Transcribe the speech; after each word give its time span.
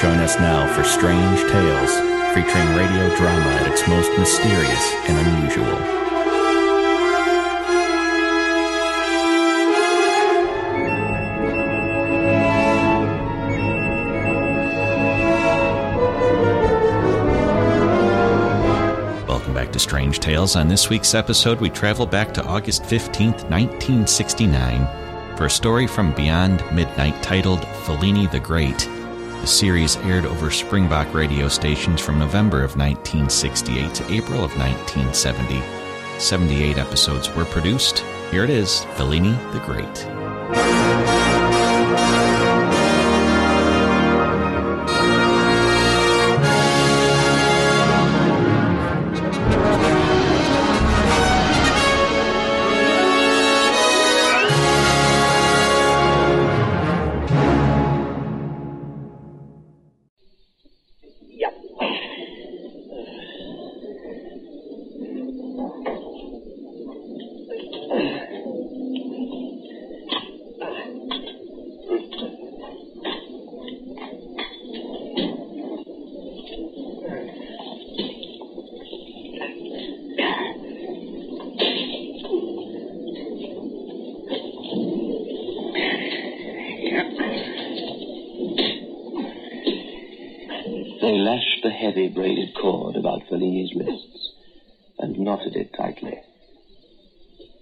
Join 0.00 0.18
us 0.18 0.38
now 0.38 0.70
for 0.74 0.84
Strange 0.84 1.40
Tales, 1.50 1.90
featuring 2.34 2.68
radio 2.76 3.16
drama 3.16 3.50
at 3.60 3.72
its 3.72 3.88
most 3.88 4.10
mysterious 4.18 4.92
and 5.08 5.16
unusual. 5.26 5.64
Welcome 19.26 19.54
back 19.54 19.72
to 19.72 19.78
Strange 19.78 20.20
Tales. 20.20 20.56
On 20.56 20.68
this 20.68 20.90
week's 20.90 21.14
episode, 21.14 21.62
we 21.62 21.70
travel 21.70 22.04
back 22.04 22.34
to 22.34 22.44
August 22.44 22.82
15th, 22.82 23.48
1969, 23.48 25.05
for 25.36 25.46
a 25.46 25.50
story 25.50 25.86
from 25.86 26.14
Beyond 26.14 26.64
Midnight 26.72 27.22
titled 27.22 27.60
Fellini 27.84 28.30
the 28.30 28.40
Great. 28.40 28.78
The 28.78 29.46
series 29.46 29.96
aired 29.98 30.24
over 30.24 30.50
Springbok 30.50 31.12
radio 31.12 31.48
stations 31.48 32.00
from 32.00 32.18
November 32.18 32.58
of 32.58 32.76
1968 32.76 33.94
to 33.94 34.12
April 34.12 34.42
of 34.42 34.56
1970. 34.56 35.62
78 36.18 36.78
episodes 36.78 37.32
were 37.34 37.44
produced. 37.44 37.98
Here 38.30 38.44
it 38.44 38.50
is 38.50 38.86
Fellini 38.96 39.36
the 39.52 39.60
Great. 39.60 40.25
Heavy 91.76 92.08
braided 92.08 92.54
cord 92.60 92.96
about 92.96 93.28
Fellini's 93.28 93.74
wrists 93.76 94.32
and 94.98 95.18
knotted 95.18 95.54
it 95.54 95.70
tightly. 95.76 96.18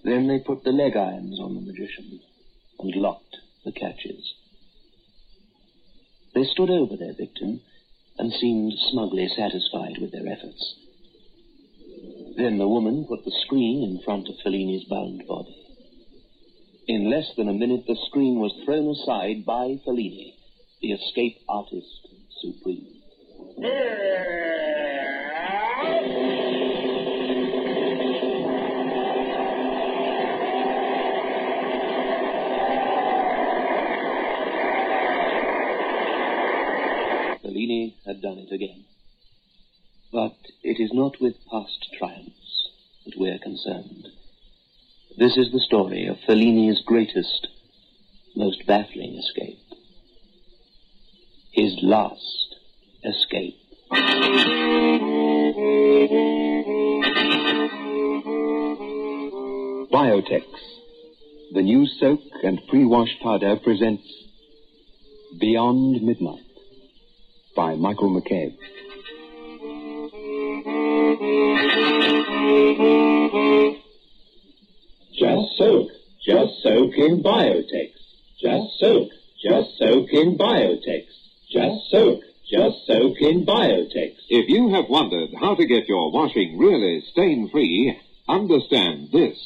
Then 0.03 0.27
they 0.27 0.39
put 0.39 0.63
the 0.63 0.71
leg 0.71 0.95
irons 0.95 1.39
on 1.39 1.55
the 1.55 1.61
magician 1.61 2.19
and 2.79 2.95
locked 2.95 3.37
the 3.65 3.71
catches. 3.71 4.33
They 6.33 6.43
stood 6.43 6.69
over 6.69 6.95
their 6.95 7.13
victim 7.13 7.61
and 8.17 8.31
seemed 8.31 8.73
smugly 8.91 9.27
satisfied 9.27 9.97
with 9.99 10.11
their 10.11 10.27
efforts. 10.27 10.75
Then 12.37 12.57
the 12.57 12.67
woman 12.67 13.05
put 13.07 13.23
the 13.25 13.35
screen 13.45 13.83
in 13.83 14.03
front 14.03 14.27
of 14.27 14.35
Fellini's 14.43 14.85
bound 14.85 15.25
body. 15.27 15.55
In 16.87 17.09
less 17.09 17.31
than 17.35 17.49
a 17.49 17.53
minute, 17.53 17.85
the 17.87 17.97
screen 18.07 18.39
was 18.39 18.53
thrown 18.63 18.89
aside 18.89 19.45
by 19.45 19.79
Fellini, 19.85 20.35
the 20.81 20.91
escape 20.91 21.39
artist 21.49 22.07
supreme. 22.41 22.94
Fellini 23.57 23.71
had 38.05 38.21
done 38.21 38.39
it 38.39 38.51
again. 38.51 38.83
But 40.11 40.35
it 40.61 40.81
is 40.81 40.91
not 40.91 41.21
with 41.21 41.35
past 41.49 41.87
triumphs 41.97 42.69
that 43.05 43.17
we're 43.17 43.39
concerned. 43.39 44.07
This 45.17 45.37
is 45.37 45.53
the 45.53 45.61
story 45.61 46.07
of 46.07 46.17
Fellini's 46.27 46.81
greatest, 46.81 47.47
most 48.35 48.65
baffling 48.67 49.15
escape. 49.15 49.59
His 51.53 51.77
last 51.81 52.44
escape. 53.05 53.55
Biotex, 59.91 60.43
the 61.53 61.61
new 61.61 61.85
soak 61.85 62.19
and 62.43 62.59
pre-wash 62.67 63.15
powder 63.21 63.55
presents 63.63 64.03
Beyond 65.39 66.01
Midnight 66.01 66.43
by 67.55 67.75
Michael 67.75 68.09
McCabe. 68.09 68.57
Just 75.17 75.57
soak. 75.57 75.87
Just 76.25 76.61
soak 76.63 76.93
in 76.97 77.23
Biotex. 77.23 77.91
Just 78.39 78.79
soak. 78.79 79.09
Just 79.41 79.77
soak 79.77 80.09
in 80.11 80.37
Biotex. 80.37 81.05
Just 81.51 81.89
soak. 81.91 82.21
Just 82.49 82.85
soak 82.85 83.19
in 83.21 83.45
Biotex. 83.45 84.15
If 84.29 84.49
you 84.49 84.69
have 84.73 84.87
wondered 84.87 85.31
how 85.39 85.55
to 85.55 85.65
get 85.65 85.87
your 85.87 86.11
washing 86.11 86.59
really 86.59 87.01
stain 87.11 87.49
free, 87.49 87.99
understand 88.27 89.09
this. 89.11 89.37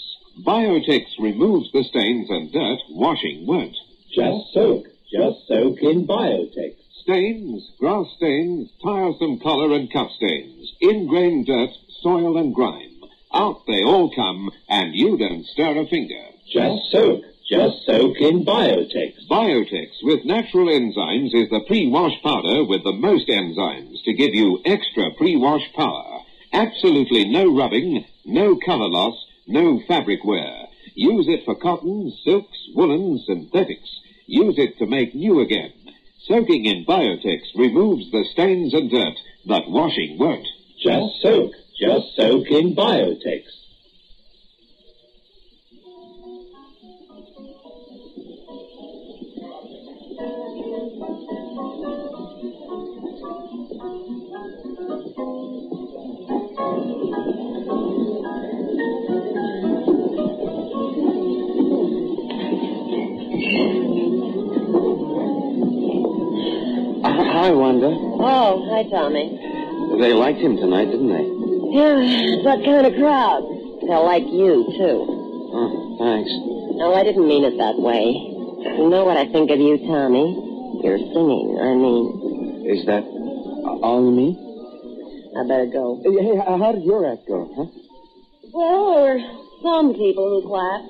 Biotex 0.45 1.05
removes 1.19 1.71
the 1.71 1.83
stains 1.85 2.29
and 2.29 2.51
dirt 2.51 2.79
washing 2.89 3.45
won't. 3.47 3.75
Just 4.13 4.53
soak. 4.53 4.87
Just 5.11 5.47
soak 5.47 5.81
in 5.81 6.05
Biotex. 6.05 6.75
Stains, 7.03 7.71
grass 7.79 8.05
stains, 8.17 8.69
tiresome 8.83 9.39
color 9.39 9.73
and 9.75 9.91
cup 9.91 10.09
stains, 10.11 10.73
ingrained 10.81 11.45
dirt, 11.45 11.71
soil 12.01 12.37
and 12.37 12.53
grime. 12.53 13.01
Out 13.33 13.65
they 13.65 13.83
all 13.83 14.13
come, 14.13 14.51
and 14.67 14.93
you 14.93 15.17
don't 15.17 15.45
stir 15.45 15.79
a 15.81 15.87
finger. 15.87 16.21
Just 16.51 16.91
soak. 16.91 17.23
Just 17.49 17.83
soak 17.87 18.15
in 18.21 18.45
Biotex. 18.45 19.27
Biotex 19.27 19.89
with 20.03 20.23
natural 20.23 20.67
enzymes 20.67 21.33
is 21.33 21.49
the 21.49 21.63
pre-wash 21.65 22.13
powder 22.21 22.63
with 22.63 22.83
the 22.83 22.93
most 22.93 23.27
enzymes 23.27 24.03
to 24.03 24.13
give 24.13 24.35
you 24.35 24.61
extra 24.65 25.09
pre-wash 25.17 25.63
power. 25.75 26.19
Absolutely 26.53 27.25
no 27.25 27.51
rubbing, 27.57 28.05
no 28.23 28.55
color 28.63 28.87
loss, 28.87 29.15
no 29.47 29.81
fabric 29.87 30.23
wear. 30.23 30.67
Use 30.93 31.27
it 31.27 31.43
for 31.43 31.55
cotton, 31.55 32.13
silks, 32.23 32.69
woolens, 32.75 33.25
synthetics. 33.25 33.99
Use 34.27 34.59
it 34.59 34.77
to 34.77 34.85
make 34.85 35.15
new 35.15 35.39
again. 35.39 35.73
Soaking 36.27 36.65
in 36.65 36.85
Biotex 36.85 37.39
removes 37.55 38.11
the 38.11 38.25
stains 38.31 38.75
and 38.75 38.91
dirt, 38.91 39.17
but 39.47 39.71
washing 39.71 40.19
won't. 40.19 40.47
Just 40.77 41.19
soak. 41.23 41.53
Just 41.79 42.15
soak 42.15 42.45
in 42.51 42.75
Biotex. 42.75 43.41
Hi, 67.49 67.55
Wanda. 67.57 67.89
Oh, 67.89 68.61
hi, 68.69 68.85
Tommy. 68.93 69.33
They 69.97 70.13
liked 70.13 70.37
him 70.37 70.53
tonight, 70.61 70.85
didn't 70.93 71.09
they? 71.09 71.25
Yeah, 71.73 72.45
that 72.45 72.61
kind 72.61 72.85
of 72.85 72.93
crowd. 72.93 73.41
They'll 73.81 74.05
like 74.05 74.21
you, 74.21 74.69
too. 74.77 74.97
Oh, 75.49 75.97
thanks. 75.97 76.29
No, 76.77 76.93
I 76.93 77.01
didn't 77.01 77.25
mean 77.25 77.41
it 77.49 77.57
that 77.57 77.81
way. 77.81 78.13
You 78.77 78.85
know 78.93 79.01
what 79.01 79.17
I 79.17 79.25
think 79.33 79.49
of 79.49 79.57
you, 79.57 79.81
Tommy. 79.81 80.29
You're 80.85 81.01
singing, 81.01 81.57
I 81.57 81.73
mean. 81.73 82.69
Is 82.69 82.85
that 82.85 83.01
all 83.01 84.05
you 84.05 84.13
mean? 84.13 84.37
I 85.33 85.41
better 85.49 85.73
go. 85.73 86.05
Hey, 86.05 86.37
how 86.37 86.69
did 86.69 86.85
your 86.85 87.01
act 87.11 87.25
go, 87.25 87.49
huh? 87.49 87.65
Well, 88.53 88.93
there 88.93 89.17
are 89.17 89.21
some 89.65 89.97
people 89.97 90.37
who 90.37 90.45
clapped, 90.45 90.85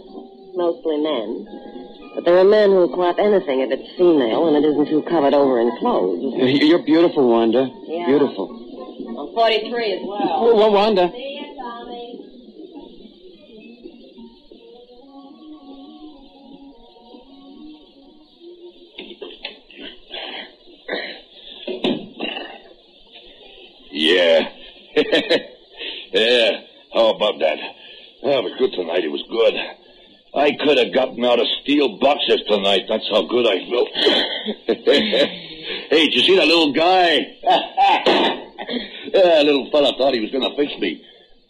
mostly 0.60 1.08
men. 1.08 1.48
But 2.20 2.26
there 2.26 2.38
are 2.38 2.44
men 2.44 2.72
who'll 2.72 2.94
clap 2.94 3.18
anything 3.18 3.62
if 3.62 3.72
it's 3.72 3.96
female 3.96 4.48
and 4.50 4.58
it 4.58 4.68
isn't 4.68 4.88
too 4.88 5.04
covered 5.08 5.34
over 5.34 5.62
in 5.62 5.72
clothes. 5.80 6.20
You're 6.36 6.84
beautiful, 6.84 7.30
Wanda. 7.30 7.72
Yeah. 7.88 8.08
Beautiful. 8.08 8.52
I'm 9.08 9.34
43 9.34 9.94
as 9.94 10.00
well. 10.04 10.20
Oh, 10.22 10.54
well, 10.54 10.74
Wanda. 10.74 11.10
See 11.14 11.40
you, 11.40 11.56
Tommy. 11.56 12.26
Yeah. 23.92 24.50
yeah. 26.12 26.62
Oh, 26.94 27.14
How 27.14 27.16
about 27.16 27.40
that? 27.40 27.60
That 28.24 28.44
was 28.44 28.52
good 28.60 28.74
tonight. 28.74 29.06
It 29.06 29.08
was 29.08 29.24
good. 29.30 29.56
I 30.36 30.52
could 30.64 30.78
have 30.78 30.94
gotten 30.94 31.26
out 31.26 31.40
of 31.40 31.48
steel 31.62 31.98
boxes 31.98 32.42
tonight. 32.48 32.86
That's 32.88 33.08
how 33.10 33.24
good 33.24 33.48
I 33.48 33.70
felt. 33.70 33.90
hey, 34.80 36.06
did 36.06 36.14
you 36.14 36.22
see 36.22 36.36
that 36.38 36.48
little 36.48 36.72
guy? 36.72 37.18
yeah, 39.14 39.42
little 39.42 39.70
fella 39.72 39.94
thought 39.98 40.14
he 40.14 40.20
was 40.20 40.32
going 40.32 40.50
to 40.50 40.56
fix 40.56 40.72
me. 40.80 41.04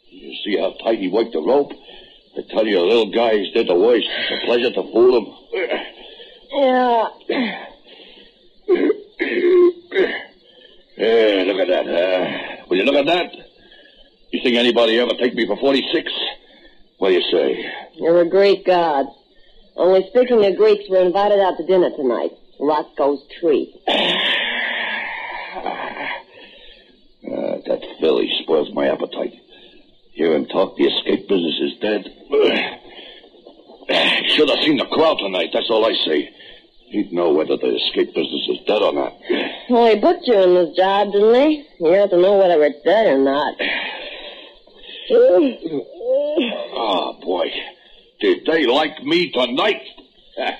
You 0.09 0.33
see 0.45 0.57
how 0.57 0.71
tight 0.83 0.99
he 0.99 1.09
worked 1.09 1.33
the 1.33 1.41
rope? 1.41 1.71
I 2.37 2.41
tell 2.49 2.65
you, 2.65 2.79
little 2.79 3.11
guys 3.11 3.51
did 3.53 3.67
the 3.67 3.75
worst. 3.75 4.07
It's 4.07 4.43
a 4.43 4.45
pleasure 4.45 4.71
to 4.71 4.83
fool 4.93 5.17
him. 5.17 5.27
Yeah. 6.51 7.09
Yeah, 10.99 11.43
look 11.47 11.61
at 11.61 11.67
that. 11.69 11.87
Uh, 11.87 12.65
will 12.69 12.75
you 12.75 12.83
look 12.83 12.95
at 12.95 13.05
that? 13.05 13.31
You 14.31 14.41
think 14.43 14.57
anybody 14.57 14.99
ever 14.99 15.13
take 15.17 15.33
me 15.33 15.47
for 15.47 15.55
46? 15.55 16.11
What 16.99 17.09
do 17.09 17.15
you 17.15 17.21
say? 17.31 17.65
You're 17.95 18.21
a 18.21 18.29
Greek 18.29 18.65
god. 18.65 19.07
Only 19.77 20.05
speaking 20.09 20.43
of 20.45 20.57
Greeks, 20.57 20.83
we're 20.89 21.05
invited 21.05 21.39
out 21.39 21.55
to 21.57 21.65
dinner 21.65 21.89
tonight. 21.95 22.31
Roscoe's 22.59 23.23
treat. 23.39 23.73
Uh, 27.19 27.57
that 27.67 27.81
filly 27.99 28.31
spoils 28.41 28.69
my 28.73 28.87
appetite. 28.87 29.33
Hear 30.13 30.33
him 30.33 30.45
talk, 30.45 30.77
the 30.77 30.85
escape 30.85 31.27
business 31.27 31.59
is 31.61 31.73
dead. 31.79 32.05
Should 34.29 34.49
have 34.49 34.59
seen 34.63 34.77
the 34.77 34.85
crowd 34.91 35.17
tonight, 35.19 35.49
that's 35.53 35.69
all 35.69 35.85
I 35.85 35.93
say. 36.07 36.29
He'd 36.87 37.11
know 37.13 37.31
whether 37.31 37.55
the 37.57 37.75
escape 37.75 38.15
business 38.15 38.47
is 38.49 38.59
dead 38.65 38.81
or 38.81 38.93
not. 38.93 39.13
Well, 39.69 39.93
he 39.93 39.99
put 40.01 40.17
you 40.23 40.41
in 40.41 40.55
this 40.55 40.75
job, 40.75 41.11
didn't 41.11 41.35
he? 41.35 41.67
You 41.79 41.91
have 41.91 42.09
to 42.11 42.17
know 42.17 42.37
whether 42.39 42.63
it's 42.63 42.81
dead 42.83 43.05
or 43.07 43.19
not. 43.19 43.55
Oh, 46.41 47.19
boy. 47.21 47.47
Did 48.19 48.45
they 48.45 48.65
like 48.65 49.03
me 49.03 49.31
tonight? 49.31 49.81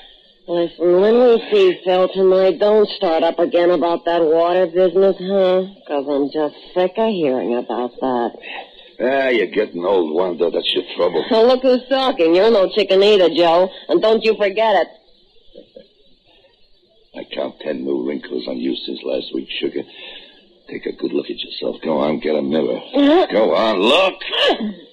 Listen, 0.47 0.99
when 0.99 1.13
we 1.13 1.47
see 1.51 1.79
Phil 1.85 2.09
tonight, 2.09 2.57
don't 2.59 2.89
start 2.97 3.21
up 3.21 3.37
again 3.37 3.69
about 3.69 4.03
that 4.05 4.23
water 4.23 4.65
business, 4.65 5.15
huh? 5.19 5.61
Because 5.77 6.05
I'm 6.09 6.31
just 6.31 6.55
sick 6.73 6.93
of 6.97 7.09
hearing 7.09 7.55
about 7.55 7.91
that. 7.99 8.31
Ah, 8.99 9.27
you're 9.29 9.47
getting 9.53 9.85
old, 9.85 10.15
Wanda. 10.15 10.49
That's 10.49 10.73
your 10.73 10.83
trouble. 10.97 11.23
Well, 11.29 11.47
look 11.53 11.61
who's 11.61 11.87
talking. 11.87 12.33
You're 12.33 12.51
no 12.51 12.67
chicken 12.75 13.03
either, 13.03 13.29
Joe. 13.29 13.69
And 13.89 14.01
don't 14.01 14.23
you 14.23 14.35
forget 14.37 14.75
it. 14.75 14.87
I 17.15 17.23
count 17.35 17.59
ten 17.61 17.85
new 17.85 18.07
wrinkles 18.07 18.47
on 18.47 18.57
you 18.57 18.75
since 18.75 18.99
last 19.03 19.33
week, 19.33 19.49
sugar. 19.59 19.83
Take 20.67 20.85
a 20.85 20.93
good 20.93 21.13
look 21.13 21.29
at 21.29 21.37
yourself. 21.37 21.75
Go 21.83 21.99
on, 21.99 22.19
get 22.19 22.35
a 22.35 22.41
mirror. 22.41 22.79
Go 23.31 23.53
on, 23.55 23.79
look. 23.79 24.15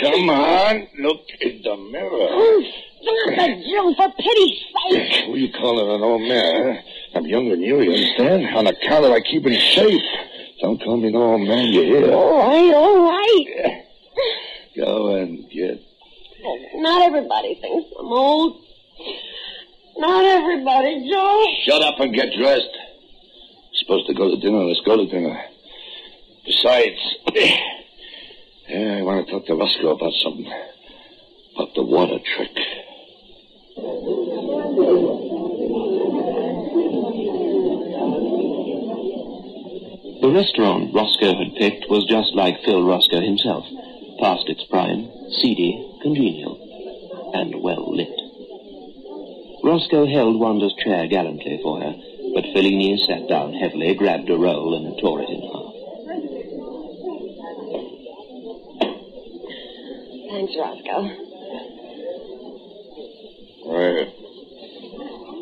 Come 0.00 0.30
on, 0.30 0.88
look 1.00 1.20
in 1.40 1.60
the 1.62 1.76
mirror. 1.76 2.62
Stop 3.02 3.48
it, 3.48 3.66
Joe, 3.68 3.94
for 3.96 4.12
pity's 4.16 4.58
sake. 4.90 5.28
Are 5.28 5.36
you 5.36 5.52
calling 5.52 5.88
an 5.94 6.02
old 6.02 6.22
man? 6.22 6.76
huh? 6.76 7.18
I'm 7.18 7.26
younger 7.26 7.50
than 7.56 7.62
you, 7.62 7.80
you 7.82 7.90
understand? 7.92 8.46
On 8.56 8.66
account 8.66 9.04
of 9.04 9.12
I 9.12 9.20
keep 9.20 9.44
in 9.46 9.52
shape. 9.58 10.00
Don't 10.62 10.80
call 10.82 10.96
me 10.96 11.08
an 11.08 11.16
old 11.16 11.46
man, 11.46 11.66
you 11.66 11.82
hear? 11.82 12.12
All 12.12 12.38
right, 12.38 12.74
all 12.74 13.04
right. 13.10 13.84
Go 14.76 15.16
and 15.16 15.50
get. 15.50 15.82
Not 16.76 17.02
everybody 17.02 17.54
thinks 17.60 17.90
I'm 17.98 18.06
old. 18.06 18.62
Not 19.98 20.24
everybody, 20.24 21.08
Joe. 21.10 21.44
Shut 21.66 21.82
up 21.82 22.00
and 22.00 22.14
get 22.14 22.28
dressed. 22.38 22.70
Supposed 23.74 24.06
to 24.06 24.14
go 24.14 24.30
to 24.34 24.40
dinner. 24.40 24.64
Let's 24.64 24.80
go 24.86 24.96
to 24.96 25.06
dinner. 25.06 25.38
Besides, 26.46 26.98
yeah, 28.72 28.96
I 28.96 29.02
want 29.02 29.26
to 29.26 29.32
talk 29.32 29.46
to 29.46 29.54
Roscoe 29.54 29.90
about 29.90 30.12
something. 30.24 30.50
About 31.54 31.74
the 31.74 31.84
water 31.84 32.16
trick. 32.24 32.56
The 40.22 40.32
restaurant 40.32 40.94
Roscoe 40.94 41.36
had 41.36 41.54
picked 41.56 41.90
was 41.90 42.06
just 42.08 42.34
like 42.34 42.64
Phil 42.64 42.86
Roscoe 42.86 43.20
himself, 43.20 43.64
past 44.20 44.48
its 44.48 44.64
prime, 44.70 45.10
seedy, 45.42 45.76
congenial, 46.00 46.56
and 47.34 47.60
well 47.60 47.94
lit. 47.94 48.16
Roscoe 49.62 50.06
held 50.06 50.40
Wanda's 50.40 50.74
chair 50.82 51.06
gallantly 51.08 51.60
for 51.62 51.80
her, 51.80 51.92
but 52.34 52.44
Fellini 52.56 52.96
sat 53.04 53.28
down 53.28 53.52
heavily, 53.52 53.94
grabbed 53.94 54.30
a 54.30 54.38
roll, 54.38 54.74
and 54.74 54.98
tore 54.98 55.20
it 55.20 55.28
in 55.28 55.51
half. 60.58 60.74
Thanks, 60.74 60.88
Roscoe. 60.88 61.32
Well, 63.64 64.04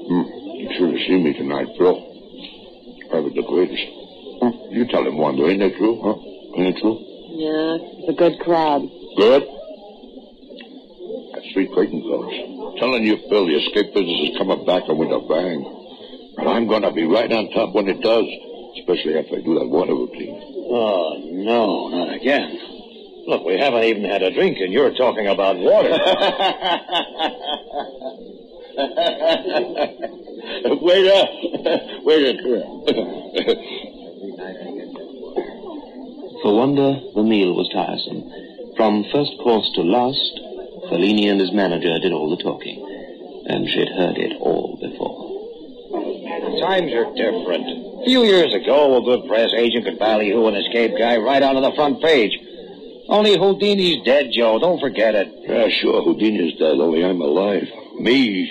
hmm, 0.08 0.26
you 0.60 0.68
should 0.76 0.90
have 0.90 1.02
seen 1.08 1.24
me 1.24 1.32
tonight, 1.34 1.68
Phil. 1.78 1.96
I 3.12 3.18
was 3.18 3.32
the 3.34 3.42
greatest. 3.42 3.82
Huh? 4.40 4.52
You 4.70 4.86
tell 4.86 5.06
him, 5.06 5.16
Wanda, 5.18 5.46
ain't 5.48 5.60
that 5.60 5.76
true? 5.76 5.98
Huh? 5.98 6.16
Ain't 6.60 6.76
it 6.76 6.80
true? 6.80 6.98
Yeah, 7.34 7.78
it's 7.80 8.08
a 8.08 8.16
good 8.16 8.38
crowd. 8.40 8.82
Good. 9.16 9.42
That 11.34 11.42
Street 11.50 11.70
Creighton 11.72 12.02
folks. 12.02 12.34
Telling 12.78 13.04
you, 13.04 13.16
Phil, 13.28 13.46
the 13.46 13.56
escape 13.56 13.94
business 13.94 14.30
is 14.30 14.38
coming 14.38 14.64
back 14.64 14.84
and 14.86 14.98
with 14.98 15.10
a 15.10 15.20
bang. 15.26 15.64
And 16.38 16.48
I'm 16.48 16.66
going 16.68 16.82
to 16.82 16.92
be 16.92 17.04
right 17.04 17.30
on 17.30 17.50
top 17.50 17.74
when 17.74 17.88
it 17.88 18.00
does. 18.00 18.24
Especially 18.78 19.18
after 19.18 19.36
I 19.36 19.42
do 19.42 19.58
that 19.58 19.66
water 19.66 19.94
routine. 19.94 20.38
Oh, 20.70 21.18
no, 21.18 21.88
not 21.88 22.14
again. 22.14 22.69
Look, 23.30 23.44
we 23.44 23.56
haven't 23.60 23.84
even 23.84 24.02
had 24.02 24.24
a 24.24 24.34
drink, 24.34 24.58
and 24.58 24.72
you're 24.72 24.92
talking 24.92 25.28
about 25.28 25.56
water. 25.56 25.90
Wait 30.82 31.06
a 31.06 31.22
waiter! 31.22 31.22
Waiter! 32.02 32.34
For 36.42 36.56
Wanda, 36.56 37.00
the 37.14 37.22
meal 37.22 37.54
was 37.54 37.70
tiresome. 37.72 38.26
From 38.76 39.04
first 39.12 39.30
course 39.44 39.70
to 39.76 39.82
last, 39.82 40.40
Fellini 40.90 41.30
and 41.30 41.40
his 41.40 41.52
manager 41.52 42.00
did 42.00 42.12
all 42.12 42.34
the 42.34 42.42
talking. 42.42 42.82
And 43.46 43.68
she'd 43.68 43.90
heard 43.90 44.18
it 44.18 44.36
all 44.40 44.76
before. 44.80 45.30
Times 46.58 46.92
are 46.92 47.14
different. 47.14 48.02
A 48.02 48.04
few 48.06 48.24
years 48.24 48.52
ago, 48.52 48.96
a 48.98 49.02
good 49.02 49.28
press 49.28 49.52
agent 49.56 49.84
could 49.84 50.00
ballyhoo 50.00 50.48
an 50.48 50.56
escape 50.56 50.98
guy 50.98 51.16
right 51.16 51.44
onto 51.44 51.60
the 51.60 51.70
front 51.76 52.02
page. 52.02 52.36
Only 53.08 53.36
Houdini's 53.36 54.04
dead, 54.04 54.30
Joe. 54.32 54.58
Don't 54.58 54.80
forget 54.80 55.14
it. 55.14 55.28
Yeah, 55.42 55.68
sure, 55.80 56.02
Houdini's 56.02 56.58
dead, 56.58 56.78
only 56.78 57.04
I'm 57.04 57.20
alive. 57.20 57.66
Me, 57.98 58.50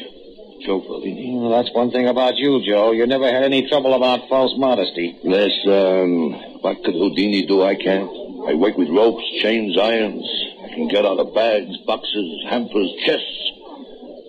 Joe 0.66 0.82
Fellini. 0.82 1.40
Well, 1.40 1.52
that's 1.52 1.74
one 1.74 1.92
thing 1.92 2.08
about 2.08 2.36
you, 2.36 2.62
Joe. 2.66 2.92
You 2.92 3.08
never 3.08 3.26
had 3.32 3.44
any 3.44 3.68
trouble 3.70 3.94
about 3.94 4.28
false 4.28 4.54
modesty. 4.58 5.18
Listen, 5.24 5.72
um, 5.72 6.32
what 6.62 6.84
could 6.84 6.94
Houdini 6.94 7.46
do 7.46 7.64
I 7.64 7.76
can't? 7.76 8.10
I 8.48 8.54
work 8.56 8.78
with 8.78 8.90
ropes, 8.90 9.24
chains, 9.42 9.78
irons. 9.78 10.26
I 10.64 10.74
can 10.74 10.88
get 10.88 11.06
out 11.06 11.20
of 11.20 11.34
bags, 11.34 11.78
boxes, 11.86 12.44
hampers, 12.50 12.92
chests. 13.06 13.52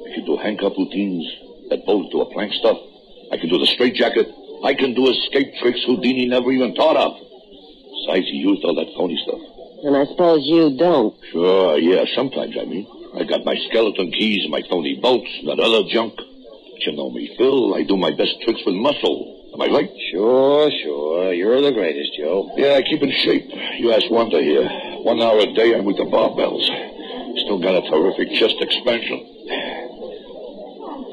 I 0.07 0.15
can 0.15 0.25
do 0.25 0.37
handcuff 0.37 0.75
routines 0.79 1.27
that 1.71 1.85
bolt 1.87 2.11
to 2.12 2.21
a 2.21 2.33
plank 2.33 2.53
stuff. 2.55 2.79
I 3.33 3.37
can 3.37 3.49
do 3.49 3.59
the 3.59 3.67
straitjacket. 3.67 4.29
I 4.65 4.75
can 4.75 4.95
do 4.95 5.09
escape 5.09 5.55
tricks 5.61 5.83
Houdini 5.87 6.27
never 6.27 6.53
even 6.53 6.75
thought 6.75 6.97
of. 6.97 7.12
Besides, 7.17 8.27
he 8.27 8.39
used 8.39 8.65
all 8.65 8.75
that 8.75 8.93
phony 8.97 9.19
stuff. 9.27 9.41
And 9.82 9.96
I 9.96 10.04
suppose 10.06 10.40
you 10.44 10.76
don't. 10.76 11.14
Sure, 11.32 11.78
yeah, 11.78 12.04
sometimes, 12.14 12.56
I 12.60 12.64
mean. 12.64 12.87
I 13.14 13.25
got 13.25 13.44
my 13.44 13.56
skeleton 13.68 14.12
keys 14.12 14.42
and 14.42 14.52
my 14.52 14.62
phony 14.68 15.00
bolts, 15.00 15.30
and 15.40 15.49
that 15.49 15.58
other 15.58 15.82
junk. 15.88 16.14
But 16.16 16.87
you 16.87 16.92
know 16.92 17.10
me, 17.10 17.34
Phil. 17.37 17.75
I 17.75 17.82
do 17.82 17.96
my 17.96 18.10
best 18.10 18.40
tricks 18.42 18.60
with 18.64 18.75
muscle. 18.75 19.50
Am 19.54 19.60
I 19.62 19.66
right? 19.66 19.90
Sure, 20.12 20.70
sure. 20.82 21.32
You're 21.32 21.60
the 21.60 21.72
greatest, 21.72 22.14
Joe. 22.16 22.52
Yeah, 22.56 22.75
I 22.75 22.82
keep 22.82 23.02
in 23.02 23.10
shape. 23.10 23.50
You 23.78 23.92
ask 23.92 24.08
Wanda 24.10 24.40
here. 24.40 24.68
One 25.02 25.20
hour 25.20 25.40
a 25.40 25.52
day, 25.54 25.75
I'm 25.75 25.84
with 25.84 25.96
the 25.96 26.04
barbells. 26.04 26.62
Still 27.44 27.58
got 27.58 27.75
a 27.75 27.90
terrific 27.90 28.30
chest 28.38 28.56
expansion. 28.60 29.18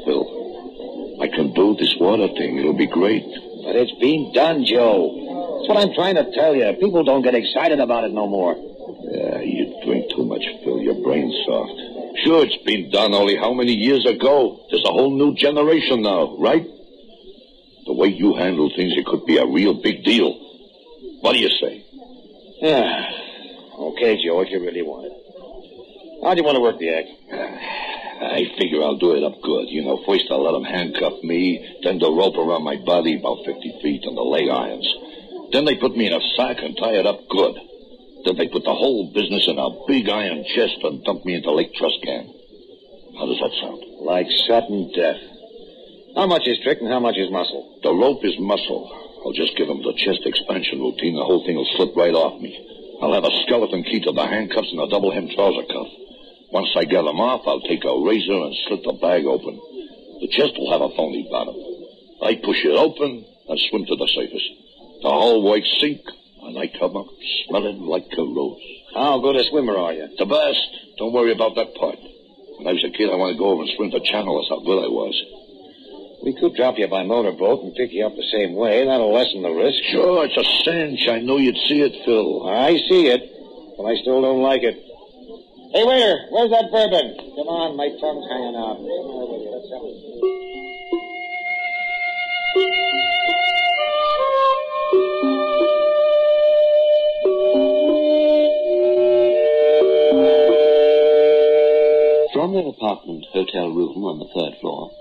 Phil, 0.06 1.18
I 1.22 1.28
can 1.30 1.54
do 1.54 1.76
this 1.80 1.96
water 2.00 2.28
thing. 2.28 2.60
It'll 2.60 2.78
be 2.78 2.88
great. 2.88 3.26
But 3.64 3.76
it's 3.76 3.98
been 4.00 4.32
done, 4.34 4.66
Joe. 4.66 5.27
That's 5.68 5.80
what 5.80 5.86
I'm 5.90 5.96
trying 5.96 6.16
to 6.16 6.32
tell 6.32 6.56
you. 6.56 6.64
People 6.80 7.04
don't 7.04 7.24
get 7.24 7.36
excited 7.36 7.82
about 7.82 8.06
it 8.06 8.14
no 8.14 8.26
more. 8.26 8.56
Yeah, 8.56 9.42
you 9.42 9.76
drink 9.84 10.10
too 10.16 10.24
much, 10.24 10.40
Phil. 10.64 10.80
Your 10.80 11.04
brain's 11.04 11.36
soft. 11.46 11.76
Sure, 12.24 12.46
it's 12.46 12.56
been 12.64 12.90
done 12.90 13.14
only 13.14 13.36
how 13.36 13.52
many 13.52 13.74
years 13.74 14.06
ago? 14.06 14.64
There's 14.72 14.86
a 14.86 14.94
whole 14.94 15.12
new 15.12 15.36
generation 15.36 16.04
now, 16.04 16.38
right? 16.38 16.64
The 17.86 17.92
way 17.92 18.08
you 18.08 18.36
handle 18.36 18.72
things, 18.78 18.94
it 18.96 19.06
could 19.06 19.26
be 19.26 19.40
a 19.40 19.46
real 19.46 19.82
big 19.84 20.06
deal. 20.06 20.40
What 21.20 21.34
do 21.34 21.40
you 21.40 21.50
say? 21.50 21.84
Yeah. 22.62 23.12
Okay, 23.92 24.24
Joe, 24.24 24.40
if 24.40 24.50
you 24.50 24.62
really 24.62 24.84
want 24.84 25.12
it. 25.12 26.24
How 26.24 26.34
do 26.34 26.40
you 26.40 26.46
want 26.46 26.56
to 26.56 26.62
work 26.64 26.80
the 26.80 26.96
act? 26.96 27.10
I 28.24 28.56
figure 28.58 28.82
I'll 28.84 28.98
do 28.98 29.18
it 29.18 29.24
up 29.24 29.36
good. 29.44 29.68
You 29.68 29.84
know, 29.84 30.00
first 30.08 30.32
I'll 30.32 30.44
let 30.48 30.54
them 30.54 30.64
handcuff 30.64 31.22
me, 31.24 31.60
then 31.84 32.00
the 32.00 32.10
rope 32.10 32.38
around 32.38 32.64
my 32.64 32.78
body 32.78 33.20
about 33.20 33.44
50 33.44 33.80
feet 33.84 34.06
and 34.06 34.16
the 34.16 34.24
leg 34.24 34.48
irons. 34.48 34.88
Then 35.52 35.66
they 35.66 35.76
put 35.76 35.96
me 35.96 36.08
in 36.08 36.14
a 36.14 36.22
sack 36.36 36.58
and 36.60 36.76
tie 36.78 37.00
it 37.00 37.06
up 37.06 37.20
good. 37.30 37.56
Then 38.26 38.36
they 38.36 38.48
put 38.48 38.64
the 38.64 38.76
whole 38.76 39.12
business 39.14 39.48
in 39.48 39.58
a 39.58 39.70
big 39.88 40.10
iron 40.10 40.44
chest 40.56 40.78
and 40.84 41.04
dump 41.04 41.24
me 41.24 41.36
into 41.36 41.52
Lake 41.52 41.74
Truscan. 41.76 42.34
How 43.18 43.26
does 43.26 43.40
that 43.40 43.54
sound? 43.62 43.82
Like 44.04 44.28
sudden 44.48 44.92
death. 44.94 45.22
How 46.16 46.28
much 46.28 46.48
is 46.48 46.60
trick 46.64 46.80
and 46.82 46.92
how 46.92 47.00
much 47.00 47.16
is 47.16 47.32
muscle? 47.32 47.80
The 47.84 47.94
rope 47.94 48.26
is 48.26 48.36
muscle. 48.40 48.90
I'll 49.24 49.34
just 49.34 49.56
give 49.56 49.68
them 49.68 49.82
the 49.82 49.94
chest 49.98 50.26
expansion 50.26 50.82
routine. 50.82 51.16
The 51.16 51.24
whole 51.24 51.46
thing 51.46 51.56
will 51.56 51.70
slip 51.78 51.96
right 51.96 52.14
off 52.14 52.42
me. 52.42 52.52
I'll 53.02 53.14
have 53.14 53.24
a 53.24 53.38
skeleton 53.46 53.84
key 53.84 54.02
to 54.02 54.12
the 54.12 54.26
handcuffs 54.26 54.72
and 54.72 54.82
a 54.82 54.90
double 54.90 55.12
hem 55.12 55.30
trouser 55.30 55.66
cuff. 55.70 55.90
Once 56.52 56.70
I 56.76 56.86
get 56.86 57.04
them 57.04 57.20
off, 57.20 57.46
I'll 57.46 57.62
take 57.62 57.86
a 57.86 57.94
razor 57.94 58.34
and 58.34 58.56
slit 58.68 58.84
the 58.84 58.98
bag 59.00 59.26
open. 59.26 59.56
The 60.22 60.30
chest 60.34 60.58
will 60.58 60.72
have 60.72 60.82
a 60.82 60.96
phony 60.96 61.28
bottom. 61.30 61.56
I 62.24 62.42
push 62.44 62.66
it 62.66 62.74
open 62.74 63.24
and 63.48 63.60
swim 63.70 63.86
to 63.86 63.96
the 63.96 64.10
surface. 64.10 64.48
The 65.02 65.10
whole 65.10 65.44
works 65.44 65.70
sink, 65.80 66.02
and 66.42 66.58
I 66.58 66.68
come 66.80 66.98
up 66.98 67.08
smelling 67.48 67.82
like 67.82 68.08
a 68.18 68.24
rose. 68.24 68.62
How 68.96 69.20
good 69.20 69.36
a 69.36 69.44
swimmer 69.46 69.78
are 69.78 69.94
you? 69.94 70.10
The 70.18 70.26
best. 70.26 70.98
Don't 70.98 71.14
worry 71.14 71.32
about 71.32 71.56
that 71.56 71.76
part. 71.76 72.00
When 72.58 72.66
I 72.66 72.74
was 72.74 72.84
a 72.84 72.90
kid, 72.90 73.10
I 73.14 73.16
wanted 73.16 73.34
to 73.34 73.40
go 73.40 73.54
over 73.54 73.62
and 73.62 73.72
swim 73.78 73.92
the 73.92 74.02
channel. 74.02 74.42
That's 74.42 74.50
how 74.50 74.66
good 74.66 74.82
I 74.82 74.90
was. 74.90 75.14
We 76.26 76.34
could 76.34 76.56
drop 76.58 76.80
you 76.80 76.88
by 76.88 77.04
motorboat 77.04 77.62
and 77.62 77.76
pick 77.76 77.94
you 77.94 78.06
up 78.06 78.16
the 78.18 78.26
same 78.34 78.56
way. 78.56 78.84
That'll 78.86 79.14
lessen 79.14 79.44
the 79.44 79.54
risk. 79.54 79.78
Sure, 79.94 80.26
it's 80.26 80.36
a 80.36 80.46
cinch. 80.66 81.08
I 81.08 81.22
know 81.22 81.38
you'd 81.38 81.62
see 81.70 81.86
it, 81.86 81.94
Phil. 82.04 82.50
I 82.50 82.74
see 82.90 83.14
it, 83.14 83.22
but 83.78 83.86
I 83.86 84.02
still 84.02 84.22
don't 84.26 84.42
like 84.42 84.64
it. 84.66 84.82
Hey, 85.78 85.86
waiter, 85.86 86.18
where's 86.34 86.50
that 86.50 86.74
bourbon? 86.74 87.14
Come 87.38 87.48
on, 87.54 87.78
my 87.78 87.94
tongue's 88.02 88.26
hanging 88.34 88.58
out. 88.58 88.82
Apartment 102.78 103.26
hotel 103.34 103.74
room 103.74 104.06
on 104.06 104.20
the 104.22 104.30
third 104.38 104.54
floor, 104.62 104.92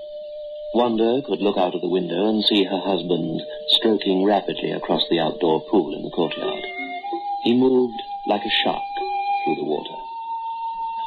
Wanda 0.72 1.20
could 1.28 1.44
look 1.44 1.58
out 1.58 1.74
of 1.74 1.80
the 1.82 1.92
window 1.92 2.28
and 2.32 2.42
see 2.44 2.64
her 2.64 2.80
husband 2.80 3.40
stroking 3.76 4.24
rapidly 4.24 4.72
across 4.72 5.04
the 5.10 5.20
outdoor 5.20 5.60
pool 5.68 5.92
in 5.94 6.02
the 6.02 6.10
courtyard. 6.16 6.64
He 7.44 7.52
moved 7.52 8.00
like 8.26 8.40
a 8.40 8.56
shark 8.64 8.82
through 9.44 9.56
the 9.56 9.68
water. 9.68 9.98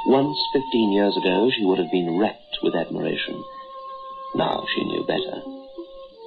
Once, 0.07 0.37
fifteen 0.53 0.91
years 0.93 1.17
ago, 1.17 1.49
she 1.49 1.65
would 1.65 1.79
have 1.79 1.91
been 1.91 2.17
wrecked 2.17 2.61
with 2.61 2.75
admiration. 2.75 3.43
Now 4.35 4.63
she 4.73 4.85
knew 4.85 5.03
better. 5.05 5.41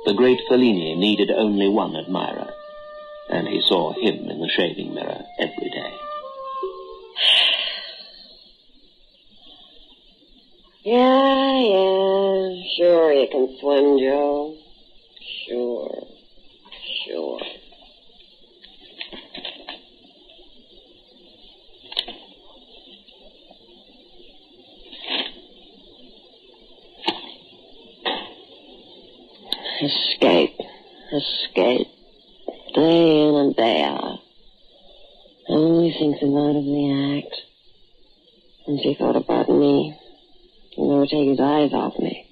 The 0.06 0.14
great 0.14 0.40
Fellini 0.50 0.98
needed 0.98 1.30
only 1.30 1.68
one 1.68 1.94
admirer, 1.94 2.50
and 3.30 3.46
he 3.46 3.62
saw 3.62 3.92
him 3.94 4.28
in 4.28 4.40
the 4.40 4.50
shaving 4.50 4.92
mirror 4.92 5.22
every 5.38 5.70
day. 5.70 6.01
Yeah, 10.84 11.60
yeah. 11.60 12.62
Sure 12.76 13.12
you 13.12 13.28
can 13.30 13.56
swim, 13.60 14.00
Joe. 14.00 14.56
Sure. 15.46 16.06
Sure. 17.06 17.40
Escape. 29.82 30.58
Escape. 31.12 31.86
Day 32.74 33.28
in 33.28 33.34
and 33.36 33.54
day 33.54 33.82
out. 33.84 34.18
Only 35.48 35.92
thinks 35.92 36.22
about 36.22 36.56
of 36.56 36.64
the 36.64 37.22
act. 37.22 37.40
And 38.66 38.80
she 38.82 38.94
thought 38.94 39.14
about 39.14 39.48
me. 39.48 39.96
Never 40.76 41.06
take 41.06 41.28
his 41.28 41.40
eyes 41.40 41.72
off 41.72 41.98
me. 41.98 42.26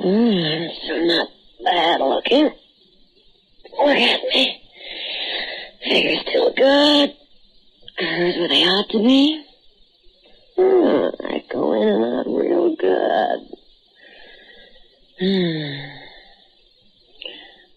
Mm, 0.00 0.68
I'm 0.90 1.06
not 1.06 1.28
bad 1.64 2.00
looking. 2.00 2.50
Look 3.78 3.96
at 3.96 4.20
me. 4.22 4.62
Figure's 5.84 6.20
still 6.20 6.52
good. 6.54 7.16
Curves 7.98 8.36
where 8.38 8.48
they 8.48 8.64
ought 8.64 8.90
to 8.90 8.98
be. 8.98 9.44
Mm, 10.58 11.14
I 11.24 11.44
go 11.52 11.72
in 11.74 11.88
and 11.88 12.04
out 12.04 12.26
real 12.26 12.76
good. 12.76 13.58
Mm. 15.20 15.98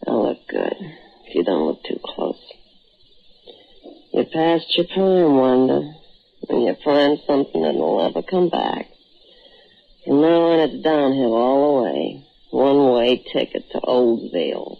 I 0.07 0.11
look 0.11 0.47
good 0.47 0.75
if 1.25 1.35
you 1.35 1.43
don't 1.43 1.67
look 1.67 1.83
too 1.83 1.99
close. 2.03 2.41
You're 4.13 4.25
past 4.25 4.65
your 4.77 4.85
prime, 4.87 5.37
Wanda. 5.37 5.93
And 6.49 6.63
you 6.63 6.75
find 6.83 7.19
something 7.25 7.61
that'll 7.61 8.03
never 8.03 8.21
come 8.23 8.49
back. 8.49 8.90
From 10.11 10.19
now 10.23 10.41
on, 10.41 10.59
it's 10.59 10.83
downhill 10.83 11.33
all 11.33 11.77
the 11.77 11.83
way. 11.83 12.25
One 12.49 12.91
way 12.91 13.23
ticket 13.31 13.71
to 13.71 13.79
Oldsville. 13.79 14.77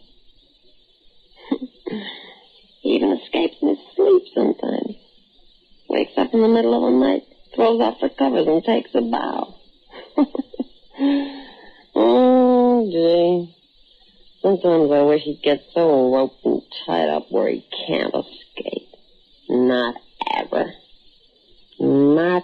he 2.82 2.90
even 2.96 3.14
escapes 3.14 3.56
in 3.62 3.70
his 3.70 3.78
sleep 3.96 4.24
sometimes. 4.36 4.98
Wakes 5.88 6.18
up 6.18 6.34
in 6.34 6.42
the 6.42 6.50
middle 6.50 6.76
of 6.76 6.92
the 6.92 7.00
night, 7.00 7.24
throws 7.56 7.80
off 7.80 8.02
the 8.02 8.10
covers, 8.10 8.46
and 8.46 8.62
takes 8.62 8.94
a 8.94 9.00
bow. 9.00 9.56
oh, 11.96 12.90
gee. 12.92 13.56
Sometimes 14.42 14.92
I 14.92 15.02
wish 15.04 15.22
he'd 15.22 15.42
get 15.42 15.64
so 15.74 16.14
roped 16.14 16.44
and 16.44 16.62
tied 16.86 17.08
up 17.08 17.32
where 17.32 17.48
he 17.48 17.66
can't 17.88 18.14
escape. 18.14 18.90
Not 19.48 19.96
ever. 20.36 20.74
Not 21.80 22.44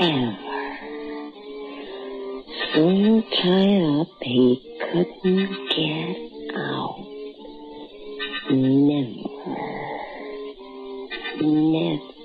ever. 0.00 0.36
So 2.74 3.22
tied 3.42 3.82
up 4.00 4.08
he 4.20 4.60
couldn't 4.92 5.52
get 5.74 6.56
out. 6.56 7.06
Never. 8.50 9.28
Never. 11.40 12.18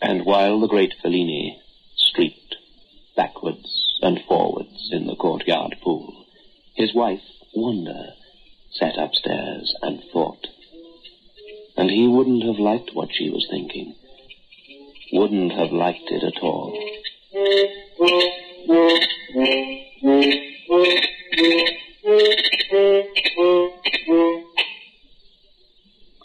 And 0.00 0.24
while 0.24 0.60
the 0.60 0.68
great 0.68 0.94
Fellini 1.02 1.58
streaked 1.96 2.56
backwards 3.16 3.98
and 4.02 4.20
forwards 4.28 4.90
in 4.92 5.06
the 5.06 5.16
courtyard 5.16 5.76
pool, 5.82 6.26
his 6.74 6.94
wife, 6.94 7.22
Wanda, 7.54 8.14
sat 8.70 8.98
upstairs 8.98 9.74
and 9.82 10.02
thought. 10.12 10.46
And 11.76 11.90
he 11.90 12.08
wouldn't 12.08 12.42
have 12.44 12.58
liked 12.58 12.90
what 12.94 13.08
she 13.12 13.30
was 13.30 13.46
thinking. 13.50 13.94
Wouldn't 15.12 15.52
have 15.52 15.72
liked 15.72 16.10
it 16.10 16.22
at 16.24 16.42
all. 16.42 16.76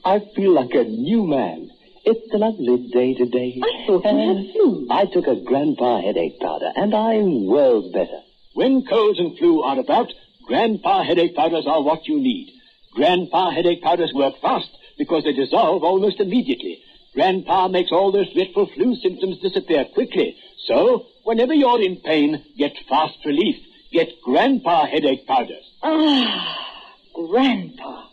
I 0.05 0.19
feel 0.35 0.53
like 0.53 0.73
a 0.73 0.83
new 0.83 1.25
man. 1.25 1.69
It's 2.05 2.33
a 2.33 2.37
lovely 2.37 2.89
day 2.91 3.13
today. 3.13 3.61
I 3.63 3.87
thought 3.87 4.03
you 4.03 4.35
had 4.35 4.51
flu. 4.51 4.87
I 4.89 5.05
took 5.05 5.27
a 5.27 5.41
grandpa 5.41 6.01
headache 6.01 6.39
powder, 6.41 6.71
and 6.75 6.93
I'm 6.93 7.47
worlds 7.47 7.93
better. 7.93 8.19
When 8.53 8.83
colds 8.85 9.19
and 9.19 9.37
flu 9.37 9.61
are 9.61 9.79
about, 9.79 10.11
grandpa 10.45 11.03
headache 11.03 11.35
powders 11.35 11.65
are 11.67 11.81
what 11.81 12.07
you 12.07 12.19
need. 12.19 12.53
Grandpa 12.93 13.51
headache 13.51 13.81
powders 13.81 14.11
work 14.13 14.35
fast 14.41 14.69
because 14.97 15.23
they 15.23 15.33
dissolve 15.33 15.83
almost 15.83 16.19
immediately. 16.19 16.79
Grandpa 17.13 17.67
makes 17.67 17.91
all 17.91 18.11
those 18.11 18.31
dreadful 18.33 18.67
flu 18.73 18.95
symptoms 18.95 19.39
disappear 19.39 19.85
quickly. 19.85 20.35
So, 20.65 21.05
whenever 21.23 21.53
you're 21.53 21.81
in 21.81 21.97
pain, 21.97 22.43
get 22.57 22.73
fast 22.89 23.17
relief. 23.25 23.55
Get 23.91 24.09
Grandpa 24.23 24.85
headache 24.87 25.27
powders. 25.27 25.63
Ah, 25.83 26.57
Grandpa. 27.13 28.07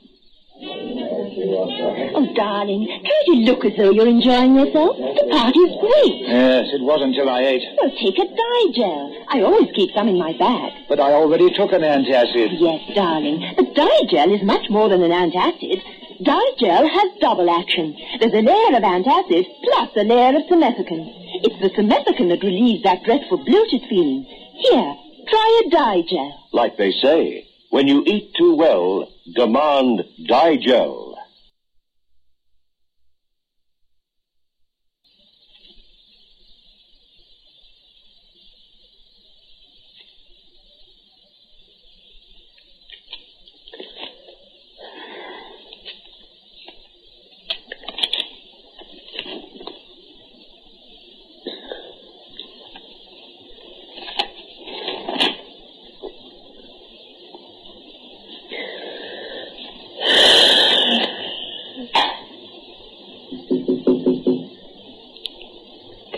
Oh, 0.62 2.32
darling, 2.34 2.86
don't 2.86 3.26
you 3.26 3.44
look 3.46 3.64
as 3.64 3.72
though 3.78 3.90
you're 3.90 4.06
enjoying 4.06 4.56
yourself? 4.56 4.96
Party's 5.30 5.74
great. 5.78 6.26
Yes, 6.26 6.66
it 6.74 6.82
was 6.82 7.00
until 7.02 7.28
I 7.28 7.40
ate. 7.42 7.62
Well, 7.80 7.90
take 7.90 8.18
a 8.18 8.26
Digel. 8.26 9.24
I 9.28 9.40
always 9.42 9.70
keep 9.74 9.90
some 9.94 10.08
in 10.08 10.18
my 10.18 10.32
bag. 10.36 10.72
But 10.88 11.00
I 11.00 11.12
already 11.12 11.50
took 11.54 11.72
an 11.72 11.82
antacid. 11.82 12.50
Yes, 12.58 12.82
darling. 12.94 13.38
But 13.56 13.74
Digel 13.74 14.34
is 14.34 14.42
much 14.42 14.68
more 14.70 14.88
than 14.88 15.02
an 15.02 15.12
antacid. 15.12 15.80
Digel 16.22 16.84
has 16.90 17.18
double 17.20 17.48
action. 17.48 17.96
There's 18.18 18.34
a 18.34 18.42
layer 18.42 18.76
of 18.76 18.82
antacid 18.82 19.46
plus 19.64 19.90
a 19.96 20.04
layer 20.04 20.36
of 20.36 20.42
simethicone. 20.50 21.08
It's 21.46 21.60
the 21.62 21.70
simethicone 21.70 22.28
that 22.28 22.42
relieves 22.44 22.82
that 22.82 23.04
dreadful 23.04 23.38
bloated 23.44 23.82
feeling. 23.88 24.24
Here, 24.54 24.94
try 25.28 25.62
a 25.64 25.70
Digel. 25.70 26.32
Like 26.52 26.76
they 26.76 26.90
say, 26.92 27.46
when 27.70 27.86
you 27.88 28.02
eat 28.04 28.34
too 28.36 28.54
well, 28.56 29.10
demand 29.34 30.02
Digel. 30.28 31.09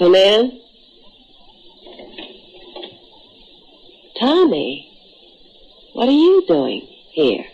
Come 0.02 0.16
in. 0.16 0.60
Tommy, 4.18 4.90
what 5.92 6.08
are 6.08 6.10
you 6.10 6.44
doing 6.48 6.88
here? 7.12 7.44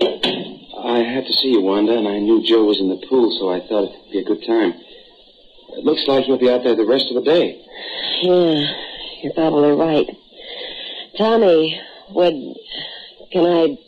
I 0.00 1.00
had 1.00 1.26
to 1.26 1.32
see 1.34 1.48
you, 1.48 1.60
Wanda, 1.60 1.98
and 1.98 2.08
I 2.08 2.18
knew 2.18 2.42
Joe 2.48 2.64
was 2.64 2.80
in 2.80 2.88
the 2.88 3.06
pool, 3.10 3.36
so 3.38 3.50
I 3.50 3.60
thought 3.68 3.92
it'd 3.92 4.10
be 4.10 4.20
a 4.20 4.24
good 4.24 4.42
time. 4.46 4.72
It 5.76 5.84
looks 5.84 6.08
like 6.08 6.26
you'll 6.26 6.38
be 6.38 6.48
out 6.48 6.64
there 6.64 6.76
the 6.76 6.86
rest 6.86 7.10
of 7.10 7.22
the 7.22 7.30
day. 7.30 7.62
Yeah, 8.22 8.64
you're 9.22 9.34
probably 9.34 9.72
right. 9.72 10.08
Tommy, 11.18 11.78
would. 12.08 12.56
Can 13.32 13.44
I. 13.44 13.66
Would 13.66 13.78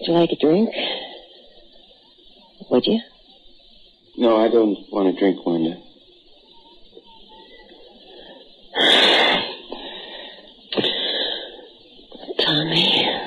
you 0.00 0.12
like 0.12 0.32
a 0.32 0.36
drink? 0.36 0.68
Would 2.68 2.84
you? 2.84 3.00
No, 4.22 4.36
I 4.36 4.48
don't 4.48 4.78
want 4.92 5.12
to 5.12 5.18
drink, 5.18 5.44
Wanda. 5.44 5.74
Tommy. 12.38 13.18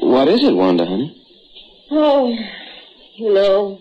What 0.00 0.28
is 0.28 0.42
it, 0.42 0.54
Wanda, 0.54 0.86
honey? 0.86 1.22
Oh, 1.90 2.34
you 3.16 3.34
know. 3.34 3.78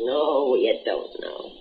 No, 0.00 0.54
you 0.54 0.80
don't 0.86 1.20
know. 1.20 1.52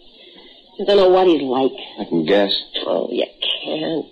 You 0.79 0.85
don't 0.85 0.95
know 0.95 1.09
what 1.09 1.27
he's 1.27 1.41
like. 1.41 1.73
I 1.99 2.05
can 2.05 2.25
guess. 2.25 2.57
Oh, 2.85 3.09
you 3.11 3.25
can't. 3.25 4.05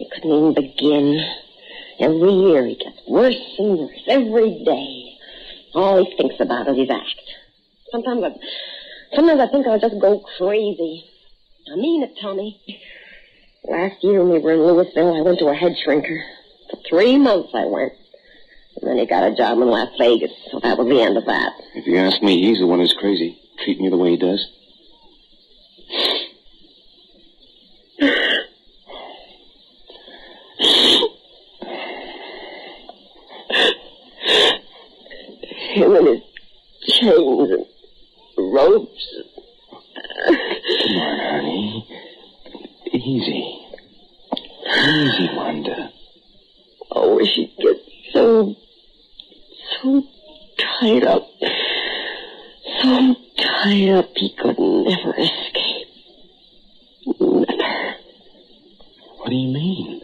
You 0.00 0.06
couldn't 0.12 0.32
even 0.32 0.54
begin. 0.54 1.44
Every 2.00 2.32
year 2.32 2.66
he 2.66 2.76
gets 2.76 3.00
worse 3.08 3.54
and 3.58 3.78
worse. 3.78 4.02
Every 4.06 4.62
day. 4.64 5.18
All 5.74 6.04
he 6.04 6.16
thinks 6.16 6.36
about 6.40 6.68
is 6.68 6.76
his 6.76 6.90
act. 6.90 7.20
Sometimes 7.90 8.22
I, 8.24 9.16
sometimes 9.16 9.40
I 9.40 9.48
think 9.48 9.66
I'll 9.66 9.80
just 9.80 10.00
go 10.00 10.20
crazy. 10.38 11.04
I 11.72 11.76
mean 11.76 12.02
it, 12.02 12.14
Tommy. 12.20 12.60
Last 13.64 14.02
year 14.02 14.22
when 14.22 14.32
we 14.32 14.38
were 14.38 14.52
in 14.52 14.62
Louisville, 14.62 15.16
I 15.16 15.22
went 15.22 15.38
to 15.40 15.48
a 15.48 15.54
head 15.54 15.76
shrinker. 15.84 16.20
For 16.70 16.78
three 16.88 17.18
months 17.18 17.50
I 17.54 17.66
went. 17.66 17.92
And 18.80 18.90
then 18.90 18.98
he 18.98 19.06
got 19.06 19.30
a 19.30 19.34
job 19.34 19.58
in 19.58 19.66
Las 19.66 19.90
Vegas, 19.98 20.30
so 20.50 20.60
that 20.60 20.78
was 20.78 20.86
the 20.86 21.02
end 21.02 21.16
of 21.16 21.26
that. 21.26 21.52
If 21.74 21.86
you 21.86 21.96
ask 21.96 22.22
me, 22.22 22.40
he's 22.40 22.60
the 22.60 22.66
one 22.66 22.78
who's 22.78 22.94
crazy, 22.98 23.38
treating 23.64 23.84
you 23.84 23.90
the 23.90 23.96
way 23.96 24.10
he 24.10 24.16
does. 24.16 24.46
His 35.98 36.22
chains 36.94 37.50
and 38.36 38.54
ropes. 38.54 39.06
Come 40.26 40.96
on, 40.96 41.18
honey. 41.18 41.86
Easy. 42.92 43.66
Easy, 44.78 45.28
Wanda. 45.34 45.90
Oh, 46.92 47.16
wish 47.16 47.34
he'd 47.34 47.52
get 47.58 47.76
so, 48.12 48.54
so 49.82 50.04
tied 50.56 51.04
up. 51.04 51.28
So 52.80 53.16
tied 53.36 53.88
up 53.90 54.10
he 54.14 54.34
could 54.38 54.58
never 54.58 55.14
escape. 55.18 55.88
Never. 57.06 57.96
What 59.16 59.30
do 59.30 59.34
you 59.34 59.48
mean? 59.52 60.02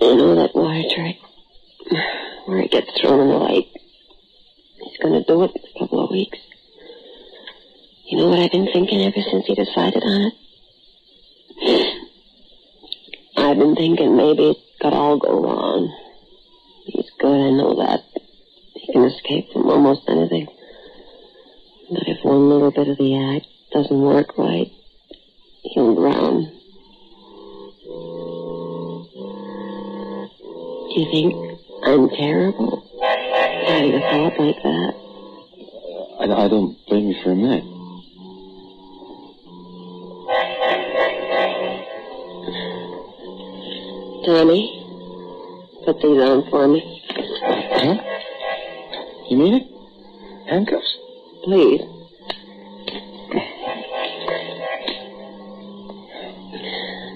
You 0.00 0.16
know 0.16 0.34
that 0.34 0.54
wire 0.54 0.84
trick? 0.94 1.18
He 2.60 2.68
gets 2.68 3.00
thrown 3.00 3.20
in 3.20 3.28
the 3.28 3.38
lake. 3.38 3.72
He's 4.80 4.98
gonna 5.02 5.24
do 5.24 5.44
it 5.44 5.52
in 5.54 5.62
a 5.62 5.78
couple 5.78 6.04
of 6.04 6.10
weeks. 6.10 6.38
You 8.06 8.18
know 8.18 8.28
what 8.28 8.40
I've 8.40 8.50
been 8.50 8.68
thinking 8.72 9.00
ever 9.00 9.22
since 9.30 9.46
he 9.46 9.54
decided 9.54 10.02
on 10.02 10.32
it? 10.32 10.34
I've 13.36 13.58
been 13.58 13.74
thinking 13.74 14.16
maybe 14.16 14.50
it 14.50 14.56
could 14.80 14.92
all 14.92 15.18
go 15.18 15.42
wrong. 15.42 15.90
He's 16.86 17.10
good, 17.18 17.34
I 17.34 17.50
know 17.50 17.74
that. 17.76 18.00
He 18.74 18.92
can 18.92 19.04
escape 19.04 19.52
from 19.52 19.70
almost 19.70 20.02
anything. 20.08 20.46
But 21.90 22.08
if 22.08 22.24
one 22.24 22.48
little 22.48 22.70
bit 22.70 22.88
of 22.88 22.98
the 22.98 23.36
act 23.36 23.46
doesn't 23.72 24.00
work 24.00 24.36
right, 24.36 24.70
he'll 25.62 25.94
drown. 25.94 26.50
Do 30.88 31.00
you 31.00 31.10
think 31.10 31.51
I'm 31.84 32.08
terrible? 32.10 32.88
Having 33.66 33.94
a 33.94 34.00
thought 34.00 34.38
like 34.38 34.62
that? 34.62 34.94
I, 36.20 36.44
I 36.44 36.48
don't 36.48 36.76
blame 36.86 37.08
you 37.08 37.16
for 37.24 37.32
a 37.32 37.34
minute. 37.34 37.64
Tommy, 44.24 44.62
put 45.84 45.96
these 45.96 46.22
on 46.22 46.48
for 46.50 46.68
me. 46.68 47.02
Huh? 47.42 47.94
You 49.28 49.36
mean 49.36 49.54
it? 49.54 49.66
Handcuffs? 50.48 50.98
Please. 51.42 51.80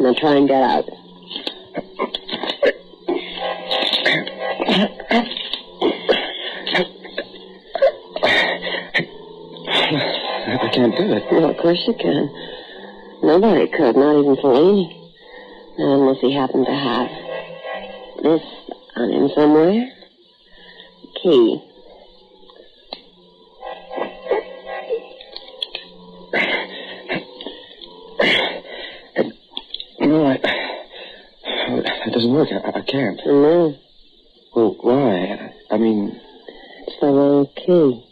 Now 0.00 0.14
try 0.18 0.34
and 0.36 0.48
get 0.48 0.62
out. 0.62 0.95
Can't 10.76 10.94
do 10.94 11.10
it. 11.10 11.22
Well, 11.32 11.50
of 11.50 11.56
course 11.56 11.82
you 11.86 11.94
can. 11.94 12.28
Nobody 13.22 13.66
could, 13.68 13.96
not 13.96 14.20
even 14.20 14.36
Fellini. 14.36 15.10
Not 15.78 15.94
unless 16.00 16.20
he 16.20 16.34
happened 16.34 16.66
to 16.66 16.72
have 16.72 17.08
this 18.22 18.42
on 18.96 19.10
him 19.10 19.30
somewhere. 19.34 19.88
Key. 21.22 21.62
No, 30.00 30.26
I. 30.26 30.38
It 32.06 32.12
doesn't 32.12 32.32
work. 32.32 32.48
I, 32.52 32.78
I 32.78 32.82
can't. 32.82 33.20
No, 33.24 33.74
Well, 34.54 34.76
why? 34.82 35.52
I 35.70 35.78
mean, 35.78 36.20
it's 36.86 37.00
the 37.00 37.06
wrong 37.06 37.46
key. 37.56 38.06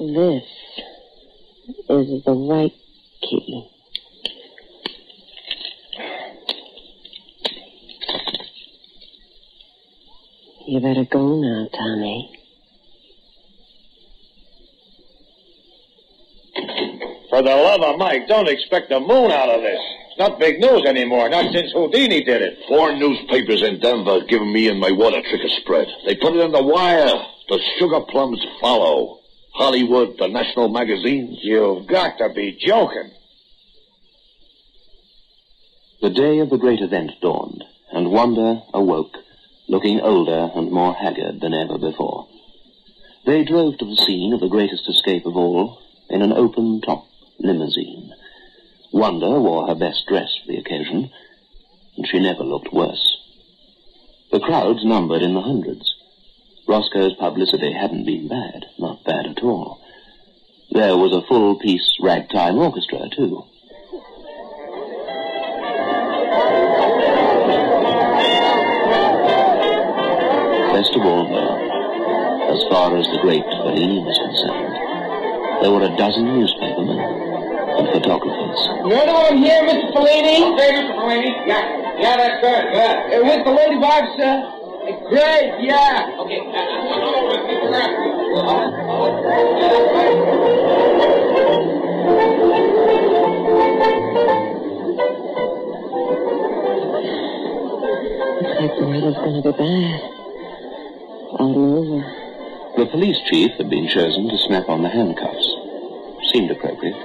This 0.00 0.44
is 1.90 2.24
the 2.24 2.32
right 2.32 2.72
key. 3.20 3.68
You 10.70 10.78
better 10.78 11.04
go 11.04 11.34
now, 11.34 11.68
Tommy. 11.76 12.30
For 17.28 17.42
the 17.42 17.56
love 17.56 17.82
of 17.82 17.98
Mike, 17.98 18.28
don't 18.28 18.48
expect 18.48 18.88
the 18.88 19.00
moon 19.00 19.32
out 19.32 19.48
of 19.48 19.62
this. 19.62 19.80
It's 20.10 20.18
not 20.20 20.38
big 20.38 20.60
news 20.60 20.84
anymore, 20.86 21.28
not 21.28 21.52
since 21.52 21.72
Houdini 21.72 22.22
did 22.22 22.42
it. 22.42 22.58
Four 22.68 22.94
newspapers 22.94 23.62
in 23.62 23.80
Denver 23.80 24.20
giving 24.28 24.52
me 24.52 24.68
and 24.68 24.78
my 24.78 24.92
water 24.92 25.20
trick 25.28 25.42
a 25.42 25.48
spread. 25.60 25.88
They 26.06 26.14
put 26.14 26.36
it 26.36 26.44
in 26.44 26.52
the 26.52 26.62
wire. 26.62 27.18
The 27.48 27.60
sugar 27.80 28.02
plums 28.02 28.40
follow. 28.60 29.18
Hollywood, 29.54 30.18
the 30.18 30.28
national 30.28 30.68
magazines. 30.68 31.40
You've 31.42 31.88
got 31.88 32.16
to 32.18 32.28
be 32.32 32.56
joking. 32.64 33.10
The 36.00 36.10
day 36.10 36.38
of 36.38 36.48
the 36.48 36.58
great 36.58 36.80
event 36.80 37.10
dawned, 37.20 37.64
and 37.90 38.12
Wanda 38.12 38.62
awoke, 38.72 39.16
looking 39.70 40.00
older 40.00 40.50
and 40.56 40.72
more 40.72 40.92
haggard 40.92 41.40
than 41.40 41.54
ever 41.54 41.78
before. 41.78 42.26
They 43.24 43.44
drove 43.44 43.78
to 43.78 43.84
the 43.84 44.02
scene 44.04 44.32
of 44.32 44.40
the 44.40 44.48
greatest 44.48 44.88
escape 44.88 45.24
of 45.26 45.36
all 45.36 45.78
in 46.08 46.22
an 46.22 46.32
open-top 46.32 47.06
limousine. 47.38 48.12
Wanda 48.92 49.38
wore 49.38 49.68
her 49.68 49.76
best 49.76 50.06
dress 50.08 50.36
for 50.40 50.50
the 50.50 50.58
occasion, 50.58 51.12
and 51.96 52.04
she 52.08 52.18
never 52.18 52.42
looked 52.42 52.72
worse. 52.72 53.16
The 54.32 54.40
crowds 54.40 54.84
numbered 54.84 55.22
in 55.22 55.34
the 55.34 55.40
hundreds. 55.40 55.94
Roscoe's 56.66 57.14
publicity 57.14 57.72
hadn't 57.72 58.06
been 58.06 58.26
bad, 58.26 58.66
not 58.76 59.04
bad 59.04 59.26
at 59.26 59.44
all. 59.44 59.80
There 60.72 60.96
was 60.96 61.14
a 61.14 61.26
full-piece 61.28 61.98
ragtime 62.02 62.58
orchestra, 62.58 63.08
too. 63.14 63.44
The 73.12 73.18
great 73.22 73.44
Fellini 73.62 74.02
was 74.04 74.18
concerned, 74.18 74.72
there 75.62 75.70
were 75.72 75.82
a 75.82 75.92
dozen 75.96 76.24
newspapermen 76.24 76.98
and 76.98 77.86
photographers. 77.92 78.60
You're 78.86 79.06
the 79.06 79.12
one 79.12 79.38
here, 79.38 79.62
Mr. 79.66 79.92
Fellini? 79.92 80.54
Okay, 80.54 80.70
Mr. 80.78 80.94
Fellini. 80.94 81.30
Yeah, 81.46 81.98
yeah, 81.98 82.16
that's 82.16 82.38
good. 82.40 82.64
Good. 82.72 82.96
Uh, 83.10 83.26
with 83.26 83.44
the 83.44 83.52
lady 83.52 83.76
ladybug, 83.76 84.04
sir? 84.18 84.34
Uh, 84.40 85.10
Great, 85.10 85.50
yeah. 85.60 86.08
Okay, 86.18 86.40
uh, 86.40 87.70
Looks 97.20 98.60
like 98.60 98.74
the 98.78 98.86
weather's 98.86 99.16
going 99.16 99.42
to 99.42 99.52
be 99.52 99.58
bad. 99.58 100.00
All 101.38 101.54
over. 101.76 101.99
Police 102.90 103.18
chief 103.30 103.52
had 103.52 103.70
been 103.70 103.88
chosen 103.88 104.28
to 104.28 104.36
snap 104.46 104.68
on 104.68 104.82
the 104.82 104.88
handcuffs. 104.88 105.56
Seemed 106.32 106.50
appropriate. 106.50 106.96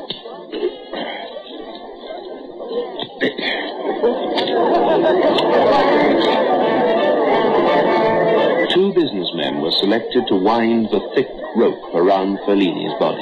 Two 8.74 8.94
businessmen 8.94 9.62
were 9.62 9.72
selected 9.80 10.26
to 10.28 10.36
wind 10.36 10.88
the 10.92 11.00
thick 11.14 11.28
rope 11.56 11.94
around 11.94 12.40
Fellini's 12.40 12.98
body. 13.00 13.22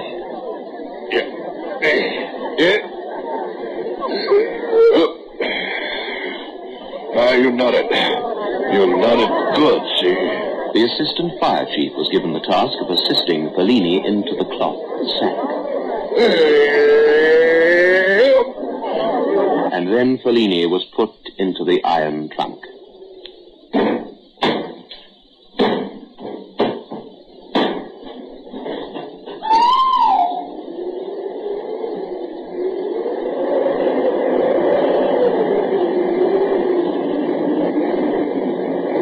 Yeah. 1.12 1.28
Yeah. 2.58 2.78
Ah, 7.16 7.34
you 7.34 7.52
nodded. 7.52 7.86
You 8.72 8.98
nodded 8.98 9.56
good, 9.58 9.82
see? 10.00 10.43
The 10.74 10.84
assistant 10.86 11.40
fire 11.40 11.68
chief 11.76 11.94
was 11.94 12.10
given 12.12 12.34
the 12.34 12.40
task 12.40 12.74
of 12.82 12.90
assisting 12.90 13.50
Fellini 13.52 14.04
into 14.04 14.36
the 14.36 14.46
cloth 14.46 14.82
sack. 15.20 15.38
And 19.72 19.88
then 19.88 20.18
Fellini 20.18 20.68
was 20.68 20.84
put 20.96 21.12
into 21.38 21.64
the 21.64 21.84
iron 21.84 22.30
trunk. 22.30 22.60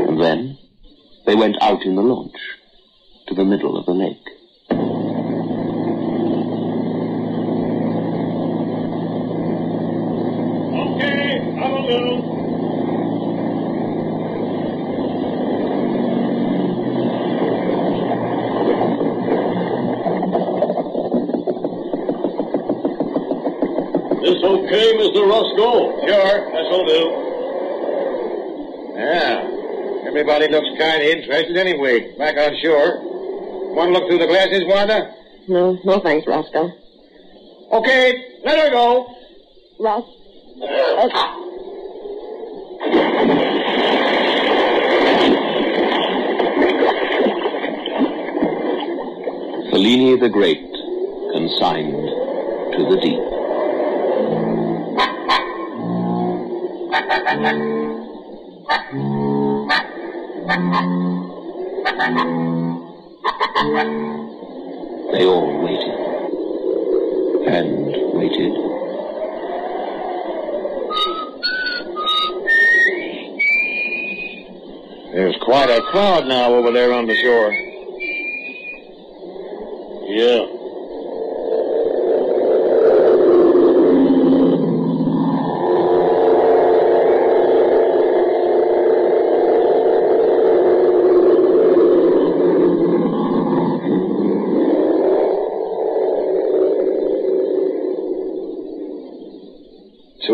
And 0.10 0.20
then 0.20 0.58
they 1.26 1.36
went 1.36 1.51
out 1.62 1.84
in 1.86 1.96
the 1.96 2.02
launch 2.02 2.36
to 3.28 3.36
the 3.36 3.46
middle 3.46 3.78
of 3.78 3.86
the 3.86 3.94
lake. 3.94 4.18
Okay, 10.74 11.38
that'll 11.56 11.86
do. 11.88 12.22
This 24.22 24.44
okay, 24.44 24.88
Mr. 24.98 25.22
Roscoe? 25.30 26.08
Sure, 26.08 26.38
this'll 26.52 26.86
do. 26.86 27.02
Yeah. 28.98 29.51
Everybody 30.12 30.50
looks 30.50 30.68
kind 30.78 31.02
of 31.02 31.08
interested 31.08 31.56
anyway, 31.56 32.14
back 32.18 32.36
on 32.36 32.54
shore. 32.62 33.00
Want 33.74 33.94
to 33.94 33.98
look 33.98 34.10
through 34.10 34.18
the 34.18 34.28
glasses, 34.28 34.64
Wanda? 34.66 35.16
No, 35.48 35.80
no 35.86 36.02
thanks, 36.02 36.28
Roscoe. 36.28 36.70
Okay, 37.72 38.40
let 38.44 38.60
her 38.60 38.72
go. 38.72 39.08
Ros. 39.80 40.04
Fellini 49.72 50.20
the 50.20 50.28
Great, 50.28 50.60
consigned 51.32 52.10
to 52.74 52.86
the 52.90 53.00
deep. 53.02 53.42
They 60.52 60.58
all 65.26 65.64
waited. 65.64 65.96
And 67.48 67.86
waited. 68.12 68.54
There's 75.14 75.38
quite 75.42 75.70
a 75.70 75.82
crowd 75.84 76.28
now 76.28 76.54
over 76.54 76.72
there 76.74 76.92
on 76.92 77.08
the 77.08 77.16
shore. 77.16 77.54
Yeah. 80.10 80.61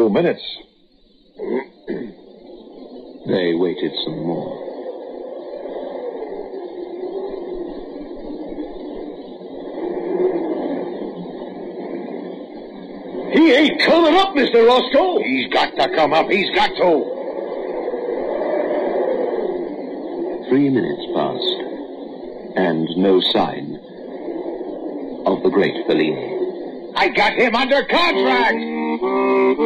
Two 0.07 0.13
minutes. 0.13 0.43
They 3.27 3.53
waited 3.55 3.91
some 4.05 4.19
more. 4.25 4.55
He 13.33 13.51
ain't 13.51 13.81
coming 13.81 14.15
up, 14.15 14.33
Mr. 14.33 14.65
Roscoe. 14.65 15.19
He's 15.23 15.51
got 15.51 15.75
to 15.75 15.89
come 15.93 16.13
up. 16.13 16.29
He's 16.29 16.49
got 16.55 16.69
to. 16.69 17.03
Three 20.47 20.69
minutes 20.69 21.03
passed, 21.13 21.59
and 22.55 22.87
no 22.95 23.19
sign 23.19 23.75
of 25.25 25.43
the 25.43 25.49
great 25.49 25.75
Fellini. 25.85 26.93
I 26.95 27.09
got 27.09 27.33
him 27.33 27.53
under 27.53 27.83
contract. 27.83 28.76
They 29.57 29.63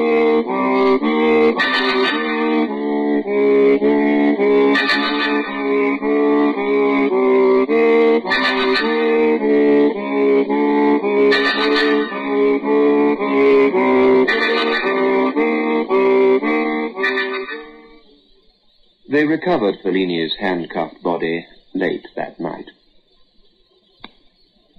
recovered 19.26 19.76
Fellini's 19.84 20.36
handcuffed 20.40 21.04
body 21.04 21.46
late 21.74 22.08
that 22.16 22.40
night. 22.40 22.70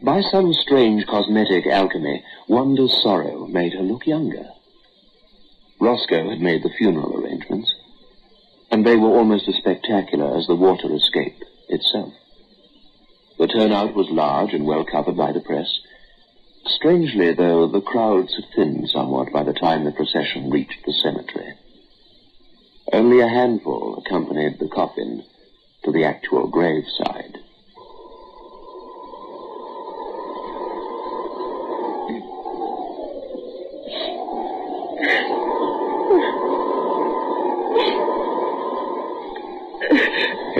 By 0.00 0.22
some 0.22 0.54
strange 0.54 1.04
cosmetic 1.06 1.66
alchemy, 1.66 2.24
Wanda's 2.48 3.02
sorrow 3.02 3.46
made 3.46 3.74
her 3.74 3.82
look 3.82 4.06
younger. 4.06 4.48
Roscoe 5.82 6.30
had 6.30 6.40
made 6.40 6.62
the 6.62 6.70
funeral 6.70 7.16
arrangements, 7.16 7.74
and 8.70 8.86
they 8.86 8.94
were 8.94 9.18
almost 9.18 9.48
as 9.48 9.56
spectacular 9.56 10.36
as 10.36 10.46
the 10.46 10.54
water 10.54 10.94
escape 10.94 11.42
itself. 11.68 12.14
The 13.36 13.48
turnout 13.48 13.92
was 13.92 14.08
large 14.08 14.52
and 14.54 14.64
well 14.64 14.84
covered 14.84 15.16
by 15.16 15.32
the 15.32 15.40
press. 15.40 15.80
Strangely, 16.66 17.32
though, 17.32 17.66
the 17.66 17.80
crowds 17.80 18.32
had 18.36 18.44
thinned 18.54 18.90
somewhat 18.90 19.32
by 19.32 19.42
the 19.42 19.52
time 19.52 19.82
the 19.82 19.90
procession 19.90 20.50
reached 20.50 20.86
the 20.86 20.92
cemetery. 20.92 21.54
Only 22.92 23.18
a 23.18 23.26
handful 23.26 23.98
accompanied 23.98 24.60
the 24.60 24.68
coffin 24.68 25.24
to 25.82 25.90
the 25.90 26.04
actual 26.04 26.46
graveside. 26.46 27.38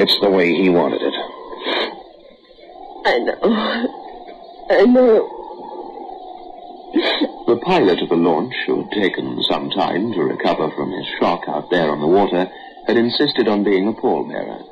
It's 0.02 0.18
the 0.18 0.30
way 0.30 0.52
he 0.52 0.68
wanted 0.68 1.00
it. 1.00 1.14
I 3.06 3.18
know. 3.22 3.38
I 4.68 4.82
know. 4.82 5.14
The 7.46 7.60
pilot 7.62 8.02
of 8.02 8.08
the 8.08 8.16
launch, 8.16 8.52
who 8.66 8.82
had 8.82 8.90
taken 8.90 9.40
some 9.48 9.70
time 9.70 10.12
to 10.12 10.24
recover 10.24 10.72
from 10.72 10.90
his 10.90 11.06
shock 11.20 11.44
out 11.46 11.70
there 11.70 11.88
on 11.88 12.00
the 12.00 12.08
water, 12.08 12.50
had 12.88 12.96
insisted 12.96 13.46
on 13.46 13.62
being 13.62 13.86
a 13.86 13.92
pallbearer. 13.92 14.64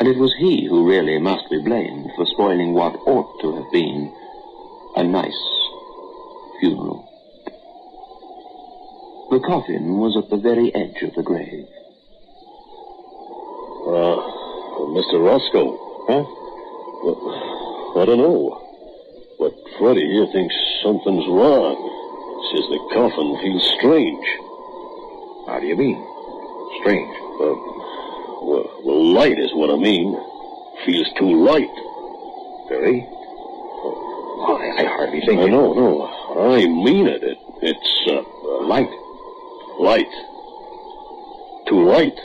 And 0.00 0.08
it 0.08 0.18
was 0.18 0.34
he 0.40 0.66
who 0.66 0.88
really 0.88 1.20
must 1.20 1.48
be 1.48 1.62
blamed 1.62 2.10
for 2.16 2.26
spoiling 2.26 2.74
what 2.74 2.96
ought 3.06 3.40
to 3.42 3.54
have 3.54 3.70
been 3.70 4.12
a 4.96 5.04
nice 5.04 5.40
funeral. 6.58 7.06
The 9.30 9.38
coffin 9.46 9.98
was 9.98 10.16
at 10.16 10.28
the 10.28 10.42
very 10.42 10.74
edge 10.74 11.02
of 11.02 11.14
the 11.14 11.22
grave. 11.22 11.68
Uh, 13.86 14.29
Mr. 14.90 15.22
Roscoe, 15.22 15.76
huh? 16.08 16.24
Well, 17.04 18.02
I 18.02 18.04
don't 18.06 18.18
know. 18.18 18.58
But 19.38 19.54
Freddy 19.78 20.02
here 20.06 20.26
thinks 20.32 20.54
something's 20.82 21.26
wrong. 21.28 21.78
Says 22.52 22.66
the 22.68 22.80
coffin 22.92 23.38
feels 23.40 23.64
strange. 23.78 24.26
How 25.46 25.60
do 25.60 25.66
you 25.66 25.76
mean? 25.76 25.96
Strange. 26.82 27.10
Uh, 27.40 27.54
well, 28.42 28.66
well, 28.84 29.12
light 29.14 29.38
is 29.38 29.52
what 29.54 29.70
I 29.70 29.76
mean. 29.76 30.12
Feels 30.84 31.08
too 31.18 31.44
light. 31.44 31.70
Very? 32.68 33.06
Oh, 33.06 34.58
I, 34.78 34.84
hardly 34.84 35.20
think 35.26 35.40
I 35.40 35.44
it. 35.44 35.50
know, 35.50 35.72
no. 35.74 36.06
I 36.50 36.66
mean 36.66 37.06
it. 37.06 37.22
it 37.22 37.38
it's, 37.62 38.08
uh, 38.08 38.20
uh, 38.20 38.66
Light. 38.66 38.90
light. 39.78 40.10
Too 41.68 41.84
light. 41.84 42.16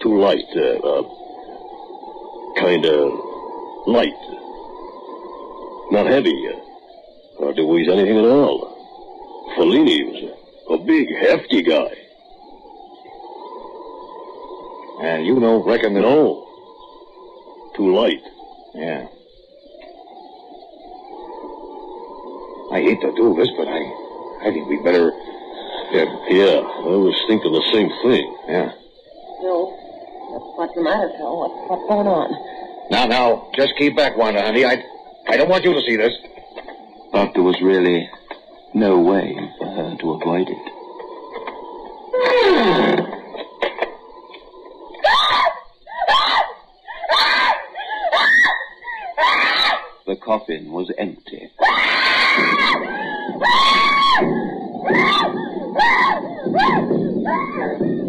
Too 0.00 0.20
light, 0.20 0.44
uh, 0.56 0.78
uh 0.78 1.02
kinda 2.56 3.10
light. 3.86 4.22
Not 5.90 6.06
heavy, 6.06 6.48
uh, 6.48 6.58
hardly 7.38 7.64
weighs 7.64 7.88
anything 7.88 8.18
at 8.18 8.24
all. 8.24 8.76
Fellini 9.56 10.04
was 10.04 10.32
a, 10.70 10.74
a 10.74 10.78
big, 10.78 11.08
hefty 11.20 11.62
guy. 11.62 11.94
And 15.00 15.26
you 15.26 15.38
don't 15.38 15.66
reckon 15.66 15.94
that... 15.94 16.00
No. 16.00 16.42
Too 17.76 17.94
light. 17.94 18.22
Yeah. 18.74 19.06
I 22.72 22.80
hate 22.80 23.00
to 23.02 23.12
do 23.14 23.34
this, 23.36 23.48
but 23.56 23.68
I, 23.68 23.80
I 24.42 24.50
think 24.52 24.68
we 24.68 24.78
better... 24.82 25.12
Yeah, 25.92 26.04
yeah, 26.28 26.58
I 26.60 26.96
was 26.98 27.14
thinking 27.28 27.52
the 27.52 27.62
same 27.72 27.88
thing. 28.02 28.36
Yeah. 28.48 28.72
Phil, 29.40 29.85
what's 30.38 30.74
the 30.74 30.82
matter, 30.82 31.10
Phil? 31.16 31.38
What, 31.38 31.50
what's 31.70 31.88
going 31.88 32.06
on? 32.06 32.90
Now, 32.90 33.06
now, 33.06 33.50
just 33.54 33.74
keep 33.76 33.96
back, 33.96 34.16
Wanda, 34.16 34.42
honey. 34.42 34.64
I, 34.64 34.82
I 35.28 35.36
don't 35.36 35.48
want 35.48 35.64
you 35.64 35.72
to 35.74 35.80
see 35.80 35.96
this. 35.96 36.12
But 37.12 37.32
there 37.34 37.42
was 37.42 37.60
really 37.62 38.08
no 38.74 39.00
way 39.00 39.34
for 39.58 39.66
her 39.66 39.96
to 39.96 40.12
avoid 40.12 40.48
it. 40.48 40.72
The 50.06 50.16
coffin 50.16 50.70
was 50.70 50.92
empty. 50.98 51.50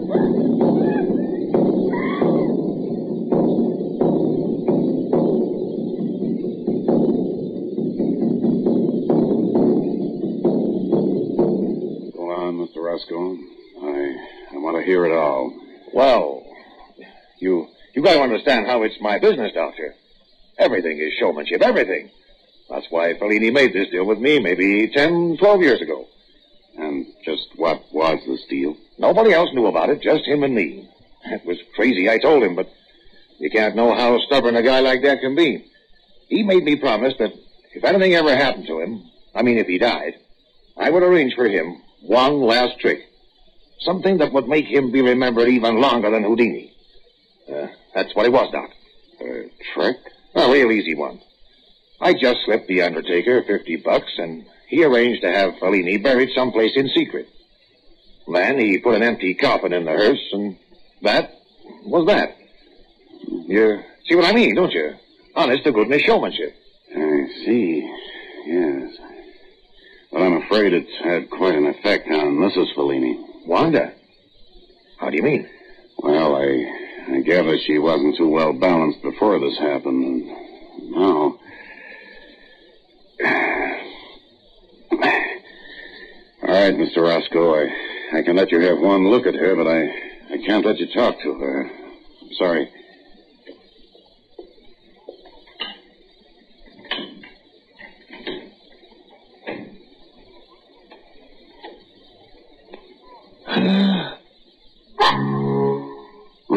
Mr. 12.78 12.84
Roscoe. 12.84 13.38
I, 13.82 14.56
I 14.56 14.58
want 14.58 14.78
to 14.78 14.84
hear 14.84 15.06
it 15.06 15.12
all. 15.12 15.54
Well, 15.94 16.46
you, 17.40 17.68
you 17.94 18.04
gotta 18.04 18.22
understand 18.22 18.68
how 18.68 18.84
it's 18.84 19.00
my 19.02 19.20
business, 19.20 19.54
Doctor. 19.54 19.96
Everything 20.58 21.00
is 21.00 21.13
showmanship, 21.20 21.62
everything. 21.62 22.10
That's 22.70 22.88
why 22.90 23.13
Fellini 23.13 23.54
made 23.54 23.74
this 23.74 23.90
deal 23.90 24.06
with 24.06 24.20
me 24.20 24.40
maybe 24.40 24.90
ten, 24.90 25.38
twelve 25.38 25.62
years 25.62 25.82
ago. 25.82 26.08
And 26.78 27.08
just 27.24 27.48
what 27.56 27.82
was 27.92 28.20
this 28.28 28.46
deal? 28.50 28.76
Nobody 28.98 29.34
else 29.34 29.50
knew 29.54 29.68
about 29.68 29.90
it, 29.90 30.02
just 30.02 30.26
him 30.26 30.44
and 30.44 30.54
me. 30.54 30.90
It 31.26 31.46
was 31.46 31.58
crazy, 31.76 32.10
I 32.10 32.20
told 32.20 32.44
him, 32.44 32.56
but 32.56 32.70
you 33.40 33.50
can't 33.50 33.76
know 33.76 33.96
how 33.96 34.20
stubborn 34.20 34.56
a 34.56 34.63
guy 34.63 34.82
like 34.82 35.02
that 35.04 35.22
can 35.22 35.36
be. 35.36 35.66
He 36.28 36.44
made 36.44 36.63
me 36.63 36.76
promise 36.76 37.13
that 37.20 37.34
if 37.74 37.84
anything 37.84 38.13
ever 38.13 38.36
happened 38.36 38.68
to 38.68 38.82
him, 38.82 39.04
I 39.34 39.42
mean 39.42 39.58
if 39.58 39.68
he 39.68 39.78
died, 39.78 40.16
I 40.76 40.90
would 40.90 41.04
arrange 41.04 41.34
for 41.36 41.48
him 41.48 41.82
one 42.02 42.42
last 42.42 42.80
trick. 42.80 43.02
Something 43.80 44.18
that 44.18 44.34
would 44.34 44.48
make 44.48 44.66
him 44.66 44.92
be 44.92 45.02
remembered 45.02 45.50
even 45.50 45.80
longer 45.80 46.10
than 46.10 46.24
Houdini. 46.24 46.74
Uh, 47.52 47.68
that's 47.94 48.16
what 48.16 48.26
it 48.26 48.32
was, 48.32 48.52
Doc. 48.52 48.70
A 49.22 49.50
trick? 49.74 49.98
A 50.36 50.52
real 50.52 50.72
easy 50.72 50.96
one. 50.96 51.20
I 52.00 52.14
just 52.14 52.40
slipped 52.46 52.68
the 52.68 52.82
Undertaker 52.82 53.44
50 53.44 53.78
bucks, 53.78 54.12
and 54.18 54.46
he 54.68 54.84
arranged 54.84 55.22
to 55.22 55.32
have 55.32 55.56
Fellini 55.56 56.02
buried 56.02 56.30
someplace 56.36 56.74
in 56.76 56.90
secret. 56.90 57.28
Then 58.28 58.60
he 58.60 58.78
put 58.80 58.96
an 58.96 59.04
empty 59.04 59.34
coffin 59.34 59.74
in 59.74 59.86
the 59.86 59.92
hearse, 59.92 60.30
and 60.34 60.58
that 61.02 61.34
was 61.86 62.06
that. 62.08 62.38
You 63.28 63.82
see 64.06 64.16
what 64.16 64.26
I 64.26 64.34
mean, 64.34 64.56
don't 64.56 64.72
you? 64.72 64.94
Honest 65.36 65.64
to 65.64 65.72
goodness 65.72 66.02
showmanship. 66.02 66.56
I 66.96 67.28
see. 67.46 67.94
Yes. 68.46 68.98
But 70.12 70.22
I'm 70.22 70.41
afraid 70.43 70.74
it's 70.74 70.98
had 71.04 71.30
quite 71.30 71.56
an 71.56 71.67
effect 71.67 72.08
on 72.10 72.38
Mrs. 72.38 72.74
Fellini. 72.76 73.46
Wanda? 73.46 73.93
How 74.98 75.10
do 75.10 75.17
you 75.17 75.24
mean? 75.24 75.48
Well, 76.00 76.36
I, 76.36 77.13
I 77.13 77.22
gather 77.22 77.58
she 77.58 77.78
wasn't 77.78 78.17
too 78.17 78.30
well 78.30 78.54
balanced 78.54 79.02
before 79.02 79.39
this 79.39 79.58
happened, 79.58 80.04
and 80.04 80.91
now. 80.91 81.39
All 86.43 86.54
right, 86.54 86.74
Mr. 86.74 86.98
Roscoe, 86.98 87.56
I, 87.56 88.17
I 88.17 88.22
can 88.22 88.36
let 88.36 88.52
you 88.52 88.60
have 88.62 88.80
one 88.80 89.08
look 89.10 89.26
at 89.26 89.36
her, 89.36 89.56
but 89.56 89.67
I, 89.67 89.88
I 90.34 90.38
can't 90.46 90.65
let 90.65 90.78
you 90.78 90.88
talk 90.93 91.20
to 91.22 91.34
her. 91.34 91.70
I'm 92.22 92.34
sorry. 92.34 92.70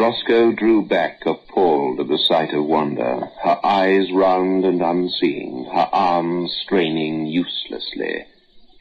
Roscoe 0.01 0.51
drew 0.51 0.81
back, 0.81 1.19
appalled 1.27 1.99
at 1.99 2.07
the 2.07 2.17
sight 2.17 2.55
of 2.55 2.65
Wanda, 2.65 3.29
her 3.43 3.59
eyes 3.63 4.11
round 4.11 4.65
and 4.65 4.81
unseeing, 4.81 5.65
her 5.65 5.89
arms 5.93 6.51
straining 6.63 7.27
uselessly 7.27 8.25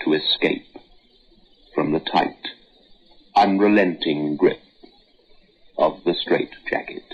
to 0.02 0.14
escape 0.14 0.78
from 1.74 1.92
the 1.92 2.00
tight, 2.00 2.38
unrelenting 3.36 4.38
grip 4.38 4.62
of 5.76 6.02
the 6.04 6.14
straitjacket. 6.14 7.04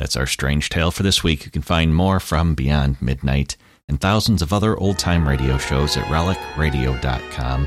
That 0.00 0.06
That's 0.10 0.16
our 0.16 0.26
strange 0.26 0.70
tale 0.70 0.90
for 0.90 1.04
this 1.04 1.22
week. 1.22 1.44
You 1.44 1.52
can 1.52 1.62
find 1.62 1.94
more 1.94 2.18
from 2.18 2.56
Beyond 2.56 3.00
Midnight 3.00 3.56
and 3.90 4.00
thousands 4.00 4.40
of 4.40 4.52
other 4.52 4.78
old 4.78 4.98
time 4.98 5.28
radio 5.28 5.58
shows 5.58 5.96
at 5.96 6.04
relicradio.com. 6.04 7.66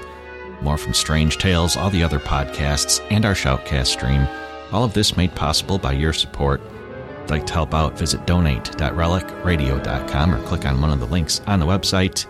More 0.62 0.78
from 0.78 0.94
Strange 0.94 1.38
Tales, 1.38 1.76
all 1.76 1.90
the 1.90 2.04
other 2.04 2.20
podcasts, 2.20 3.06
and 3.12 3.26
our 3.26 3.34
Shoutcast 3.34 3.88
stream. 3.88 4.26
All 4.72 4.86
of 4.86 4.94
this 4.94 5.18
made 5.18 5.36
possible 5.36 5.78
by 5.78 5.92
your 5.92 6.14
support. 6.14 6.62
If 6.62 6.70
you'd 7.24 7.30
like 7.30 7.46
to 7.48 7.54
help 7.54 7.74
out, 7.74 8.00
visit 8.00 8.26
donate.relicradio.com 8.26 10.34
or 10.34 10.42
click 10.44 10.66
on 10.66 10.80
one 10.80 10.92
of 10.92 11.02
the 11.02 11.08
links 11.08 11.42
on 11.46 11.60
the 11.60 11.66
website. 11.66 12.26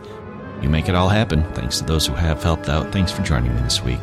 You 0.63 0.69
make 0.69 0.89
it 0.89 0.95
all 0.95 1.09
happen. 1.09 1.43
Thanks 1.53 1.77
to 1.77 1.85
those 1.85 2.07
who 2.07 2.15
have 2.15 2.41
helped 2.41 2.69
out. 2.69 2.91
Thanks 2.91 3.11
for 3.11 3.21
joining 3.21 3.55
me 3.55 3.61
this 3.61 3.83
week. 3.83 4.01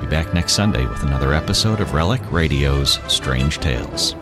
Be 0.00 0.08
back 0.08 0.34
next 0.34 0.54
Sunday 0.54 0.84
with 0.86 1.04
another 1.04 1.34
episode 1.34 1.80
of 1.80 1.94
Relic 1.94 2.20
Radio's 2.32 2.98
Strange 3.06 3.58
Tales. 3.58 4.16